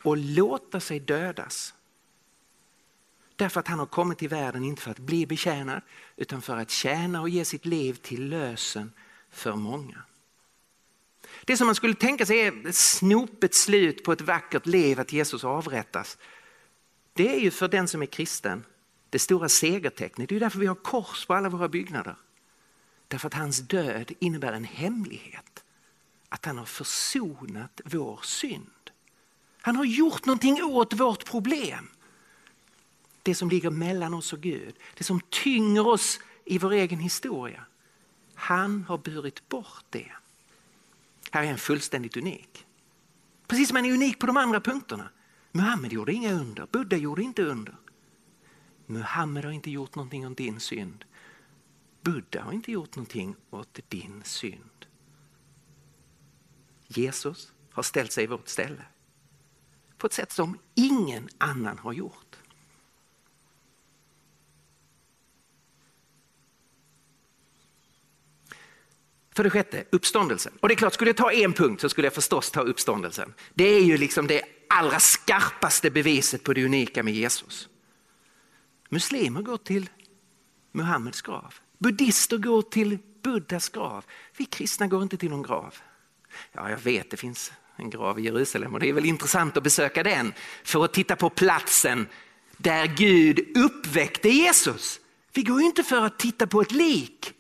[0.03, 1.75] och låta sig dödas.
[3.37, 5.83] Därför att han har kommit till världen inte för att bli betjänad
[6.17, 8.93] utan för att tjäna och ge sitt liv till lösen
[9.31, 10.03] för många.
[11.45, 15.13] Det som man skulle tänka sig är ett snopet slut på ett vackert liv att
[15.13, 16.19] Jesus avrättas.
[17.17, 18.64] Det är ju för den som är kristen
[19.11, 20.29] det stora segertecknet.
[20.29, 22.17] Det är därför vi har kors på alla våra byggnader.
[23.09, 25.64] Därför att hans död innebär en hemlighet.
[26.29, 28.91] Att han har försonat vår synd.
[29.61, 31.89] Han har gjort någonting åt vårt problem.
[33.23, 37.64] Det som ligger mellan oss och Gud, det som tynger oss i vår egen historia.
[38.35, 40.12] Han har burit bort det.
[41.31, 42.67] Här är han fullständigt unik.
[43.47, 45.09] Precis som han är unik på de andra punkterna.
[45.57, 47.77] Muhammed gjorde inga under, Buddha gjorde inte under.
[48.87, 51.05] Muhammed har inte gjort någonting åt din synd.
[52.03, 54.87] Buddha har inte gjort någonting åt din synd.
[56.87, 58.83] Jesus har ställt sig i vårt ställe
[59.99, 62.37] på ett sätt som ingen annan har gjort.
[69.31, 70.53] För det sjätte, uppståndelsen.
[70.61, 73.35] Och det är klart, skulle jag ta en punkt så skulle jag förstås ta uppståndelsen.
[73.55, 77.69] Det är ju liksom det allra skarpaste beviset på det unika med Jesus.
[78.89, 79.91] Muslimer går till
[80.73, 81.55] Muhammeds grav.
[81.79, 84.05] Buddhister går till Buddhas grav.
[84.37, 85.75] Vi kristna går inte till någon grav.
[86.53, 89.62] Ja, jag vet, det finns en grav i Jerusalem och det är väl intressant att
[89.62, 90.33] besöka den
[90.64, 92.09] för att titta på platsen
[92.57, 95.01] där Gud uppväckte Jesus.
[95.33, 97.33] Vi går ju inte för att titta på ett lik.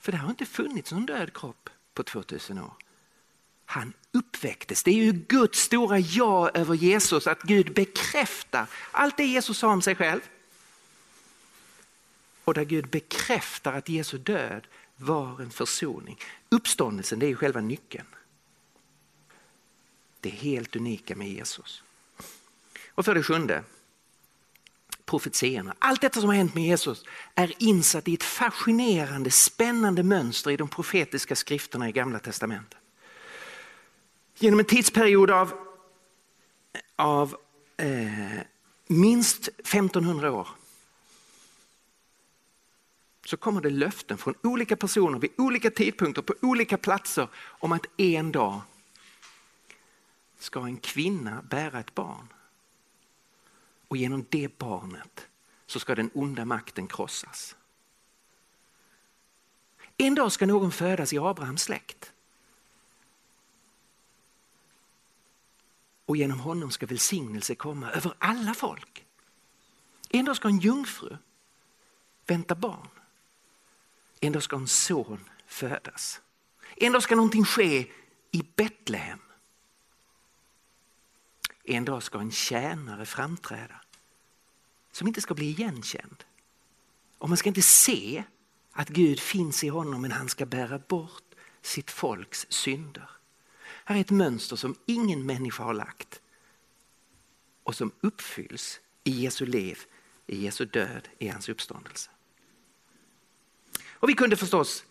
[0.00, 2.72] För det har inte funnits någon död kropp på 2000 år.
[3.66, 4.82] Han uppväcktes.
[4.82, 9.68] Det är ju Guds stora ja över Jesus, att Gud bekräftar allt det Jesus sa
[9.68, 10.20] om sig själv.
[12.44, 16.18] Och där Gud bekräftar att Jesu död var en försoning.
[16.48, 18.06] Uppståndelsen det är själva nyckeln.
[20.20, 21.82] Det helt unika med Jesus.
[22.88, 23.64] Och för det sjunde,
[25.04, 25.74] profetierna.
[25.78, 27.04] Allt detta som har hänt med Jesus
[27.34, 32.78] är insatt i ett fascinerande, spännande mönster i de profetiska skrifterna i Gamla Testamentet.
[34.44, 35.52] Genom en tidsperiod av,
[36.96, 37.36] av
[37.76, 38.40] eh,
[38.86, 40.48] minst 1500 år
[43.24, 47.86] så kommer det löften från olika personer vid olika tidpunkter på olika platser om att
[47.96, 48.60] en dag
[50.38, 52.32] ska en kvinna bära ett barn.
[53.88, 55.26] Och genom det barnet
[55.66, 57.56] så ska den onda makten krossas.
[59.96, 62.13] En dag ska någon födas i Abrahams släkt.
[66.06, 69.04] Och genom honom ska välsignelse komma över alla folk.
[70.10, 71.16] En dag ska en jungfru
[72.26, 72.88] vänta barn.
[74.20, 76.20] En dag ska en son födas.
[76.76, 77.90] En dag ska någonting ske
[78.30, 79.18] i Betlehem.
[81.64, 83.80] En dag ska en tjänare framträda
[84.92, 86.24] som inte ska bli igenkänd.
[87.18, 88.24] Och man ska inte se
[88.72, 93.10] att Gud finns i honom men han ska bära bort sitt folks synder.
[93.84, 96.20] Här är ett mönster som ingen människa har lagt
[97.62, 99.78] och som uppfylls i Jesu liv,
[100.26, 102.10] i Jesu död, i hans uppståndelse.
[103.86, 104.84] Och vi kunde förstås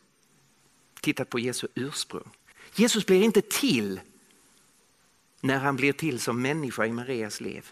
[1.02, 2.30] titta på Jesu ursprung.
[2.76, 4.02] Jesus blir inte till
[5.42, 7.72] när han blir till som människa i Marias liv.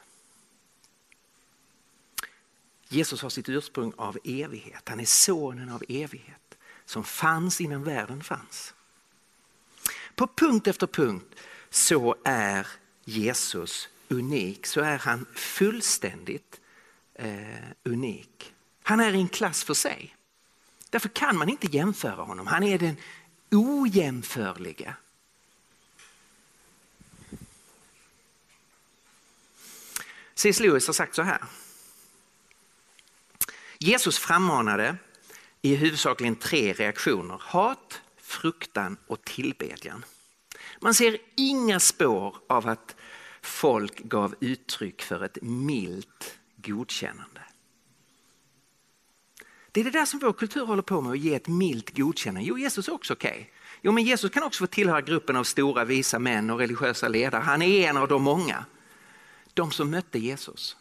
[2.87, 4.89] Jesus har sitt ursprung av evighet.
[4.89, 8.73] Han är sonen av evighet som fanns innan världen fanns.
[10.15, 11.35] På punkt efter punkt
[11.69, 12.67] så är
[13.05, 16.59] Jesus unik, så är han fullständigt
[17.13, 18.53] eh, unik.
[18.83, 20.15] Han är i en klass för sig.
[20.89, 22.47] Därför kan man inte jämföra honom.
[22.47, 22.95] Han är den
[23.51, 24.95] ojämförliga.
[30.35, 30.59] C.S.
[30.59, 31.43] Lewis har sagt så här.
[33.77, 34.97] Jesus frammanade
[35.61, 37.41] i huvudsakligen tre reaktioner.
[37.41, 38.01] Hat,
[38.31, 40.05] fruktan och tillbedjan.
[40.79, 42.95] Man ser inga spår av att
[43.41, 47.41] folk gav uttryck för ett milt godkännande.
[49.71, 52.47] Det är det där som vår kultur håller på med, att ge ett milt godkännande.
[52.47, 53.31] Jo, Jesus är också okej.
[53.31, 53.45] Okay.
[53.81, 57.41] Jo, men Jesus kan också få tillhöra gruppen av stora visa män och religiösa ledare.
[57.41, 58.65] Han är en av de många.
[59.53, 60.77] De som mötte Jesus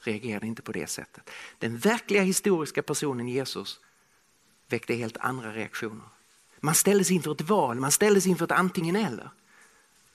[0.00, 1.30] reagerade inte på det sättet.
[1.58, 3.80] Den verkliga historiska personen Jesus
[4.68, 6.06] väckte helt andra reaktioner.
[6.60, 9.30] Man ställdes inför ett val, man ställdes inför ett antingen eller.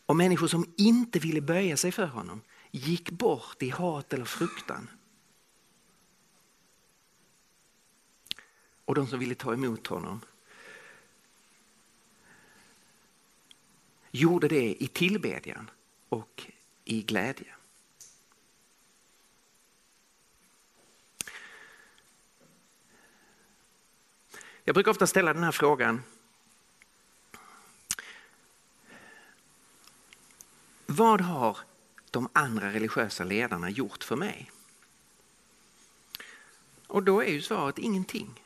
[0.05, 2.41] Och människor som inte ville böja sig för honom
[2.71, 4.89] gick bort i hat eller fruktan.
[8.85, 10.21] Och de som ville ta emot honom
[14.11, 15.69] gjorde det i tillbedjan
[16.09, 16.51] och
[16.85, 17.55] i glädje.
[24.63, 26.01] Jag brukar ofta ställa den här frågan.
[30.97, 31.57] Vad har
[32.11, 34.51] de andra religiösa ledarna gjort för mig?
[36.87, 38.43] Och då är ju svaret ingenting.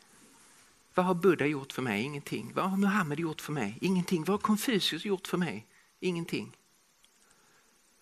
[0.93, 2.03] Vad har Buddha gjort för mig?
[2.03, 2.51] Ingenting.
[2.55, 3.77] Vad har Muhammed gjort för mig?
[3.81, 4.23] Ingenting.
[4.23, 5.67] Vad har Konfucius gjort för mig?
[5.99, 6.57] Ingenting.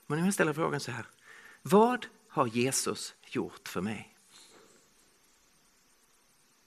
[0.06, 1.06] Men om jag ställer frågan så här.
[1.62, 4.18] Vad har Jesus gjort för mig?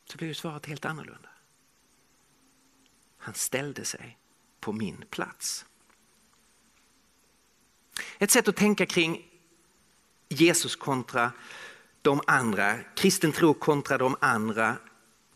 [0.05, 1.29] Så blir ju svaret helt annorlunda.
[3.17, 4.19] Han ställde sig
[4.61, 5.67] på min plats.
[8.19, 9.27] Ett sätt att tänka kring
[10.29, 11.33] Jesus kontra
[12.03, 14.77] de andra, kristen tro kontra de andra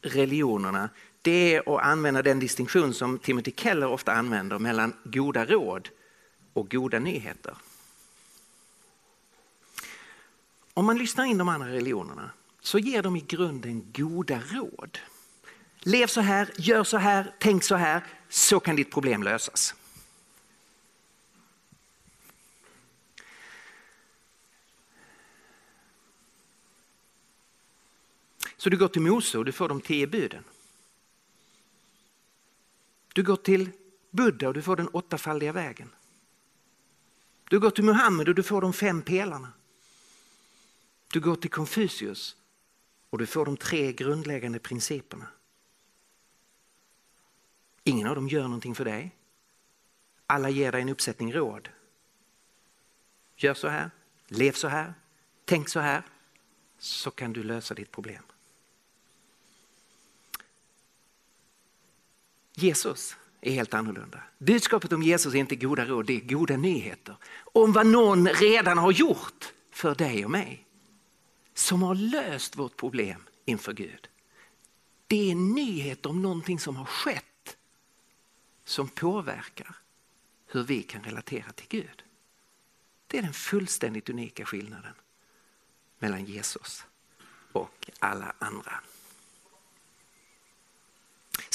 [0.03, 0.89] religionerna,
[1.23, 5.89] det är att använda den distinktion som Timothy Keller ofta använder mellan goda råd
[6.53, 7.57] och goda nyheter.
[10.75, 14.99] Om man lyssnar in de andra religionerna så ger de i grunden goda råd.
[15.79, 19.75] Lev så här, gör så här, tänk så här, så kan ditt problem lösas.
[28.65, 30.45] Så du går till Mose och du får de tio buden.
[33.15, 33.71] Du går till
[34.11, 35.91] Buddha och du får den åttafaldiga vägen.
[37.51, 39.53] Du går till Muhammed och du får de fem pelarna.
[41.13, 42.37] Du går till Konfucius
[43.11, 45.27] och du får de tre grundläggande principerna.
[47.83, 49.17] Ingen av dem gör någonting för dig.
[50.27, 51.69] Alla ger dig en uppsättning råd.
[53.37, 53.91] Gör så här,
[54.29, 54.95] lev så här,
[55.45, 56.03] tänk så här,
[56.79, 58.23] så kan du lösa ditt problem.
[62.55, 64.23] Jesus är helt annorlunda.
[64.39, 67.17] Budskapet om Jesus är inte goda råd, det är goda nyheter.
[67.53, 70.67] Om vad någon redan har gjort för dig och mig.
[71.55, 74.09] Som har löst vårt problem inför Gud.
[75.07, 77.57] Det är nyheter om någonting som har skett
[78.65, 79.77] som påverkar
[80.47, 82.03] hur vi kan relatera till Gud.
[83.07, 84.95] Det är den fullständigt unika skillnaden
[85.99, 86.85] mellan Jesus
[87.53, 88.81] och alla andra.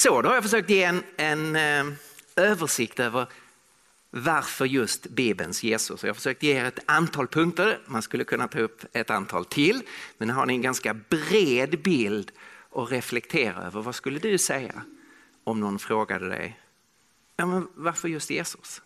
[0.00, 1.94] Så, då har jag försökt ge en, en eh,
[2.36, 3.26] översikt över
[4.10, 6.02] varför just Bibelns Jesus.
[6.02, 9.44] Jag har försökt ge er ett antal punkter, man skulle kunna ta upp ett antal
[9.44, 9.82] till,
[10.18, 12.32] men nu har ni en ganska bred bild
[12.74, 13.82] att reflektera över.
[13.82, 14.82] Vad skulle du säga
[15.44, 16.60] om någon frågade dig
[17.36, 18.82] Ja, men varför just Jesus?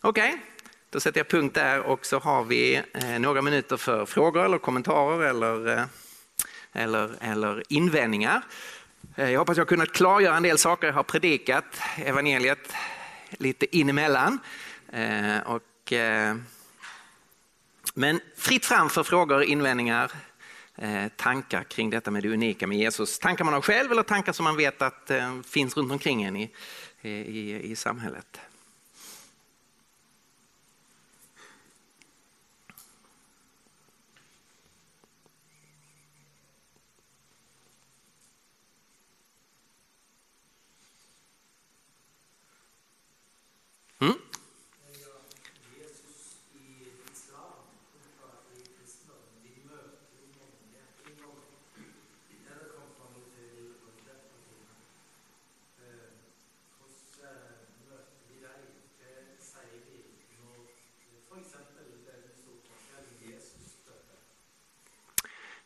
[0.00, 0.40] Okej, okay,
[0.90, 4.58] då sätter jag punkt där och så har vi eh, några minuter för frågor eller
[4.58, 5.84] kommentarer eller, eh,
[6.78, 8.42] eller, eller invändningar.
[9.16, 10.86] Eh, jag hoppas jag har kunnat klargöra en del saker.
[10.86, 11.64] Jag har predikat
[11.96, 12.72] evangeliet
[13.30, 14.38] lite inemellan.
[14.92, 16.36] Eh, och, eh,
[17.94, 20.12] men fritt fram för frågor, invändningar,
[21.16, 23.18] tankar kring detta med det unika med Jesus.
[23.18, 25.10] Tankar man har själv eller tankar som man vet att
[25.46, 26.50] finns runt omkring en i,
[27.02, 28.40] i, i samhället.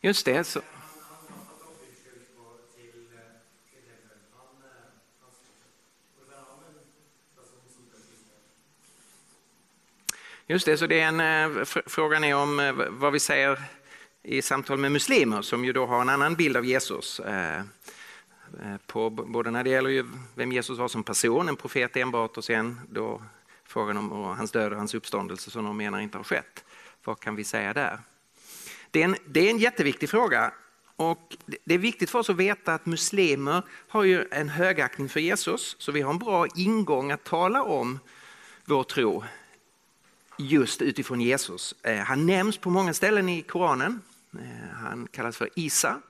[0.04, 0.44] Just det.
[0.44, 0.60] Så.
[10.46, 13.62] Just det, så det är en, eh, frågan är om eh, vad vi säger
[14.22, 17.20] i samtal med muslimer som ju då har en annan bild av Jesus.
[17.20, 17.62] Eh,
[18.86, 22.44] på, både när det gäller ju vem Jesus var som person, en profet enbart och
[22.44, 23.22] sen då
[23.64, 26.64] frågan om hans död och hans uppståndelse som de menar inte har skett.
[27.04, 27.98] Vad kan vi säga där?
[28.92, 30.52] Det är en, det är en jätteviktig fråga
[30.96, 35.20] och det är viktigt för oss att veta att muslimer har ju en högaktning för
[35.20, 37.98] Jesus så vi har en bra ingång att tala om
[38.64, 39.24] vår tro
[40.38, 41.74] just utifrån Jesus.
[41.82, 44.00] Eh, han nämns på många ställen i Koranen.
[44.34, 46.00] Eh, han kallas för Isa.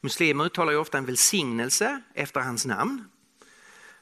[0.00, 3.04] Muslimer uttalar ju ofta en välsignelse efter hans namn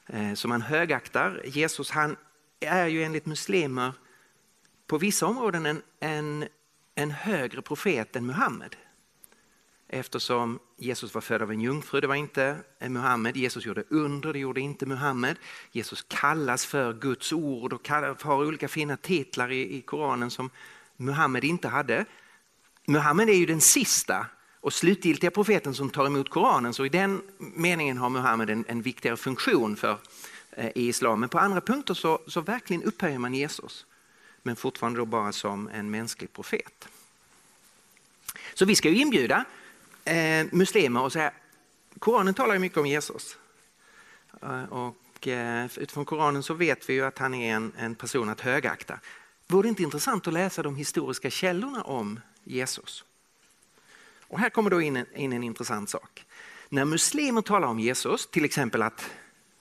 [0.07, 1.41] eh, som man högaktar.
[1.45, 2.15] Jesus han
[2.59, 3.93] är ju enligt muslimer
[4.87, 6.45] på vissa områden en, en,
[6.99, 8.75] en högre profet än Muhammed.
[9.87, 13.37] Eftersom Jesus var född av en jungfru, det var inte Muhammed.
[13.37, 15.35] Jesus gjorde under, det gjorde inte Muhammed.
[15.71, 17.89] Jesus kallas för Guds ord och
[18.21, 20.49] har olika fina titlar i, i Koranen som
[20.97, 22.05] Muhammed inte hade.
[22.85, 24.25] Muhammed är ju den sista
[24.61, 28.81] och slutgiltiga profeten som tar emot Koranen så i den meningen har Muhammed en, en
[28.81, 29.97] viktigare funktion för,
[30.51, 31.19] eh, i islam.
[31.19, 33.85] Men på andra punkter så, så verkligen upphöjer man Jesus
[34.43, 36.87] men fortfarande då bara som en mänsklig profet.
[38.53, 39.45] Så vi ska ju inbjuda
[40.05, 41.31] eh, muslimer och säga,
[41.99, 43.37] Koranen talar ju mycket om Jesus.
[44.41, 48.29] Eh, och eh, utifrån Koranen så vet vi ju att han är en, en person
[48.29, 48.99] att högakta.
[49.47, 53.05] Vore det inte intressant att läsa de historiska källorna om Jesus?
[54.27, 56.25] Och här kommer då in en, in en intressant sak.
[56.69, 59.09] När muslimer talar om Jesus, till exempel att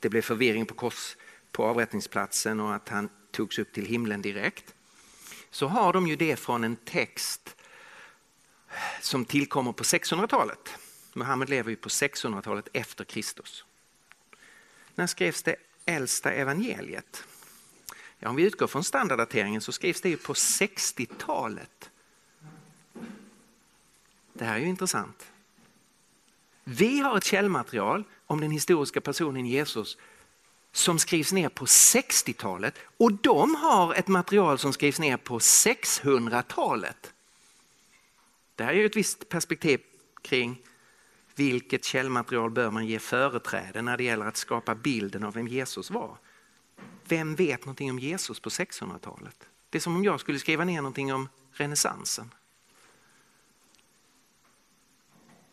[0.00, 1.16] det blev förvirring på kors
[1.52, 3.08] på avrättningsplatsen och att han
[3.38, 4.74] togs upp till himlen direkt,
[5.50, 7.56] så har de ju det från en text
[9.00, 10.78] som tillkommer på 600-talet.
[11.12, 13.64] Muhammed lever ju på 600-talet efter Kristus.
[14.94, 17.24] När skrevs det äldsta evangeliet?
[18.18, 21.90] Ja, om vi utgår från standarddateringen så skrivs det ju på 60-talet.
[24.32, 25.26] Det här är ju intressant.
[26.64, 29.98] Vi har ett källmaterial om den historiska personen Jesus
[30.72, 37.12] som skrivs ner på 60-talet och de har ett material som skrivs ner på 600-talet.
[38.54, 39.80] Det här är ju ett visst perspektiv
[40.22, 40.62] kring
[41.34, 45.90] vilket källmaterial bör man ge företräde när det gäller att skapa bilden av vem Jesus
[45.90, 46.16] var.
[47.04, 49.48] Vem vet någonting om Jesus på 600-talet?
[49.70, 52.34] Det är som om jag skulle skriva ner någonting om renässansen.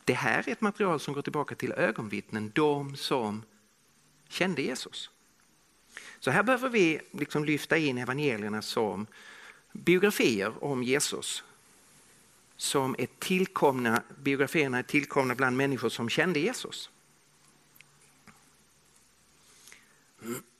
[0.04, 3.44] Det här är ett material som går tillbaka till ögonvittnen, de som
[4.30, 5.10] kände Jesus.
[6.20, 9.08] Så här behöver vi liksom lyfta in evangelierna som
[9.72, 11.44] biografier om Jesus
[12.58, 16.90] som är tillkomna, biografierna är tillkomna bland människor som kände Jesus.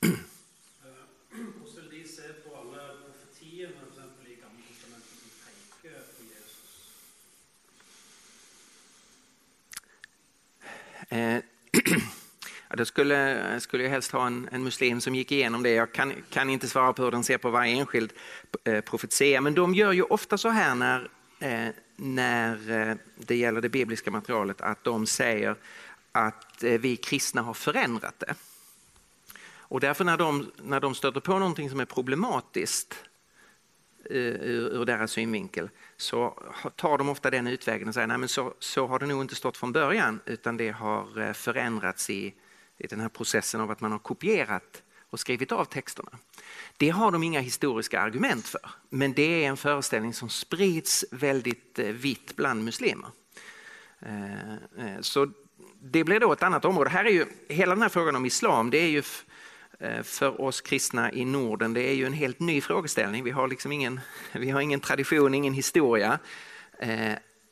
[11.08, 11.42] Eh,
[12.68, 15.70] Ja, då skulle, skulle jag helst ha en, en, muslim som gick igenom det.
[15.70, 18.12] Jag kan, kan, inte svara på hur den ser på varje enskild
[18.64, 21.10] eh, profetia, men de gör ju ofta så här när,
[21.40, 25.56] eh, när eh, det gäller det bibliska materialet att de säger
[26.12, 28.34] att eh, vi kristna har förändrat det.
[29.68, 33.04] Och därför när de, när de stöter på någonting som är problematiskt
[34.10, 36.42] eh, ur, ur deras synvinkel så
[36.76, 39.34] tar de ofta den utvägen och säger nej men så, så har det nog inte
[39.34, 42.34] stått från början utan det har eh, förändrats i,
[42.78, 46.10] i den här processen av att man har kopierat och skrivit av texterna.
[46.76, 51.78] Det har de inga historiska argument för, men det är en föreställning som sprids väldigt
[51.78, 53.08] eh, vitt bland muslimer.
[54.00, 55.28] Eh, eh, så
[55.82, 56.90] det blir då ett annat område.
[56.90, 59.02] Här är ju, hela den här frågan om islam, det är ju
[60.02, 63.24] för oss kristna i Norden, det är ju en helt ny frågeställning.
[63.24, 64.00] Vi har, liksom ingen,
[64.32, 66.18] vi har ingen tradition, ingen historia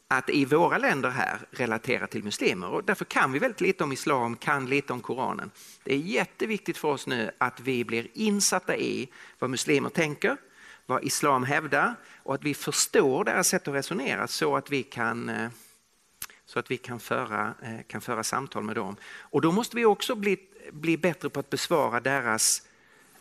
[0.08, 3.92] att i våra länder här relatera till muslimer och därför kan vi väldigt lite om
[3.92, 5.50] islam, kan lite om Koranen.
[5.82, 10.36] Det är jätteviktigt för oss nu att vi blir insatta i vad muslimer tänker,
[10.86, 15.28] vad islam hävdar och att vi förstår deras sätt att resonera så att vi kan
[15.28, 15.48] eh,
[16.46, 18.96] så att vi kan föra, eh, kan föra samtal med dem.
[19.04, 20.38] Och då måste vi också bli,
[20.72, 22.62] bli bättre på att besvara deras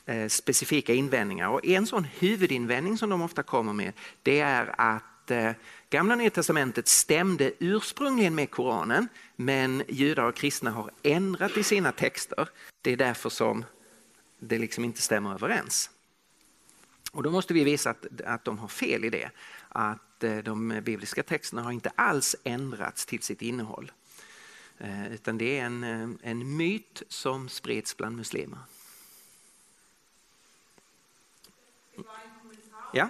[0.06, 1.50] eh, specifika invändningar.
[1.50, 5.51] Och en sån huvudinvändning som de ofta kommer med det är att att eh,
[5.89, 11.91] Gamla Nya Testamentet stämde ursprungligen med Koranen men judar och kristna har ändrat i sina
[11.91, 12.49] texter.
[12.82, 13.65] Det är därför som
[14.39, 15.89] det liksom inte stämmer överens.
[17.11, 19.30] Och då måste vi visa att, att de har fel i det.
[19.69, 23.91] Att eh, de bibliska texterna har inte alls ändrats till sitt innehåll.
[24.78, 28.59] Eh, utan det är en, eh, en myt som spreds bland muslimer.
[32.93, 33.09] Ja?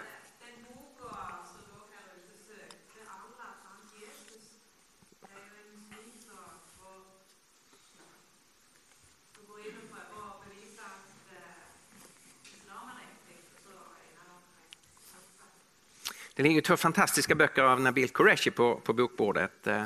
[16.35, 19.67] Det ligger två fantastiska böcker av Nabil Qureshi på, på bokbordet.
[19.67, 19.83] Eh,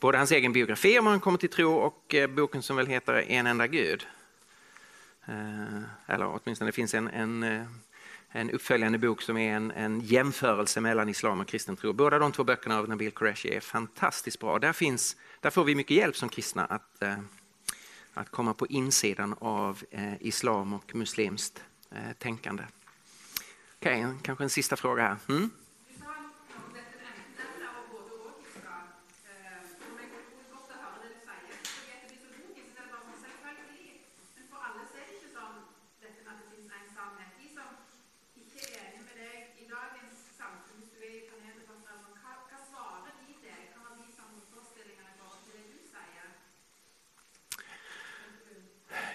[0.00, 3.24] både hans egen biografi om han kommer till tro och eh, boken som väl heter
[3.28, 4.06] En enda Gud.
[5.26, 7.66] Eh, eller åtminstone det finns en, en
[8.36, 11.92] en uppföljande bok som är en, en, jämförelse mellan islam och kristen tro.
[11.92, 14.58] Båda de två böckerna av Nabil Qureshi är fantastiskt bra.
[14.58, 17.02] Där, finns, där får vi mycket hjälp som kristna att,
[18.14, 19.84] att komma på insidan av
[20.20, 21.64] islam och muslimskt
[22.18, 22.62] tänkande.
[23.78, 25.16] Okej, okay, kanske en sista fråga här.
[25.28, 25.50] Mm?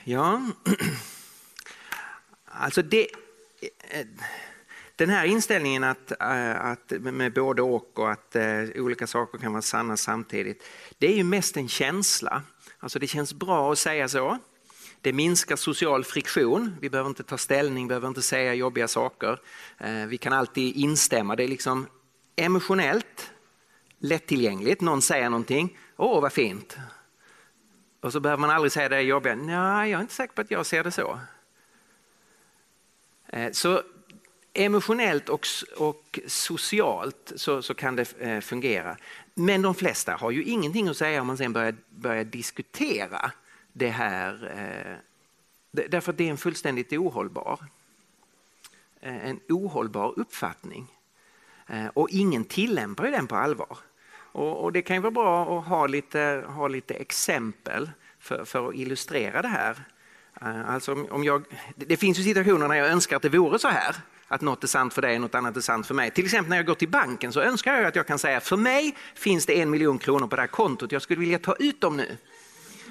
[0.09, 0.41] Ja,
[2.45, 3.07] alltså det,
[4.95, 9.51] den här inställningen att, eh, att med både och och att eh, olika saker kan
[9.51, 10.63] vara sanna samtidigt.
[10.97, 12.43] Det är ju mest en känsla.
[12.79, 14.37] Alltså det känns bra att säga så.
[15.01, 16.75] Det minskar social friktion.
[16.81, 19.39] Vi behöver inte ta ställning, behöver inte säga jobbiga saker.
[19.77, 21.35] Eh, vi kan alltid instämma.
[21.35, 21.87] Det är liksom
[22.35, 23.31] emotionellt
[23.99, 24.81] lättillgängligt.
[24.81, 25.77] Någon säger någonting.
[25.97, 26.77] Åh, vad fint.
[28.01, 29.35] Och så behöver man aldrig säga det jobbiga.
[29.35, 31.19] Nej, jag är inte säker på att jag ser det så.
[33.27, 33.83] Eh, så
[34.53, 35.45] emotionellt och,
[35.77, 38.97] och socialt så, så, kan det eh, fungera.
[39.33, 43.31] Men de flesta har ju ingenting att säga om man sen börjar, börjar diskutera
[43.73, 44.51] det här.
[44.57, 44.97] Eh,
[45.89, 47.59] därför att det är en fullständigt ohållbar,
[49.01, 50.87] en ohållbar uppfattning.
[51.93, 53.77] Och ingen tillämpar ju den på allvar.
[54.31, 58.69] Och, och, det kan ju vara bra att ha lite, ha lite exempel för, för
[58.69, 59.75] att illustrera det här.
[60.41, 61.43] Eh, alltså om jag,
[61.75, 63.95] det finns ju situationer när jag önskar att det vore så här.
[64.27, 66.11] Att något är sant för dig och något annat är sant för mig.
[66.11, 68.57] Till exempel när jag går till banken så önskar jag att jag kan säga för
[68.57, 70.91] mig finns det en miljon kronor på det här kontot.
[70.91, 72.17] Jag skulle vilja ta ut dem nu.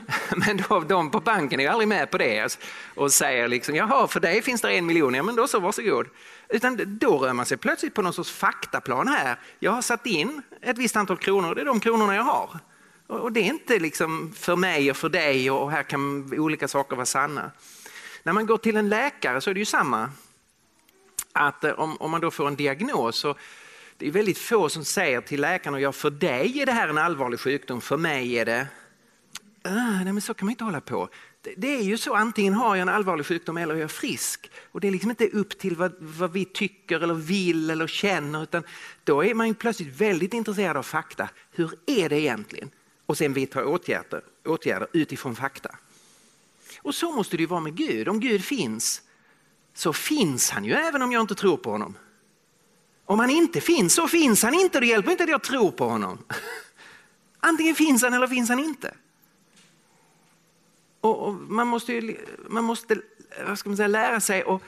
[0.36, 2.59] Men då, de på banken är aldrig med på det alltså,
[2.94, 6.06] och säger liksom, jaha för dig finns det en miljon, ja men då så varsågod.
[6.48, 9.36] Utan då rör man sig plötsligt på någon sorts faktaplan här.
[9.59, 12.59] Jag har satt in ett visst antal kronor, det är de kronorna jag har.
[13.06, 16.96] Och det är inte liksom för mig och för dig och här kan olika saker
[16.96, 17.50] vara sanna.
[18.22, 20.11] När man går till en läkare så är det ju samma.
[21.32, 23.34] Att eh, om, om man då får en diagnos så
[23.96, 26.98] det är väldigt få som säger till läkaren, ja för dig är det här en
[26.98, 28.66] allvarlig sjukdom, för mig är det
[29.68, 31.08] ah, nej men så kan man inte hålla på.
[31.42, 34.50] Det, det, är ju så, antingen har jag en allvarlig sjukdom eller jag är frisk.
[34.72, 38.42] Och det är liksom inte upp till vad, vad vi tycker eller vill eller känner
[38.42, 38.62] utan
[39.04, 41.28] då är man plötsligt väldigt intresserad av fakta.
[41.50, 42.70] Hur är det egentligen?
[43.06, 45.70] Och sen vidta åtgärder, åtgärder utifrån fakta.
[46.82, 48.08] Och så måste det ju vara med Gud.
[48.08, 49.02] Om Gud finns
[49.74, 51.96] så finns han ju även om jag inte tror på honom.
[53.04, 54.80] Om han inte finns så finns han inte.
[54.80, 56.18] Det hjälper inte att jag tror på honom.
[57.40, 58.94] Antingen finns han eller finns han inte.
[61.09, 62.16] Och, och man måste, ju,
[62.48, 62.96] man måste
[63.46, 64.62] vad ska man säga, lära sig att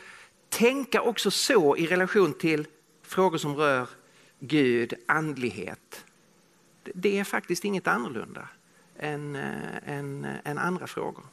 [0.48, 2.66] tänka också så i relation till
[3.02, 3.88] frågor som rör
[4.38, 6.04] Gud, andlighet.
[6.94, 8.48] Det är faktiskt inget annorlunda
[8.98, 9.42] än, eh,
[9.86, 11.24] än, eh, än andra frågor.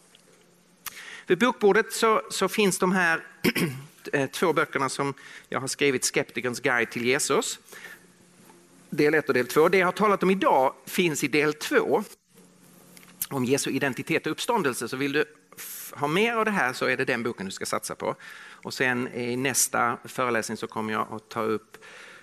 [1.28, 3.24] Vid bokbordet så, så finns de här
[4.14, 5.14] eh, två böckerna som
[5.50, 7.60] jag har skrivit, Skeptikerns guide till Jesus.
[8.90, 9.70] Del 1 och del 2.
[9.70, 12.04] Det jag har talat om idag finns i del 2
[13.30, 15.26] om Jesu identitet och uppståndelse så vill du
[15.92, 18.16] ha mer av det här så är det den boken du ska satsa på.
[18.64, 21.78] Och sen i nästa föreläsning så kommer jag att ta upp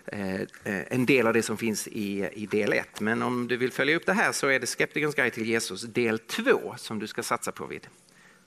[0.06, 3.00] eh, eh, en del av det som finns i, i del 1.
[3.00, 5.82] Men om du vill följa upp det här så är det Skeptikerns guide till Jesus
[5.82, 7.86] del 2 som du ska satsa på vid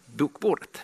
[0.05, 0.83] bokbordet.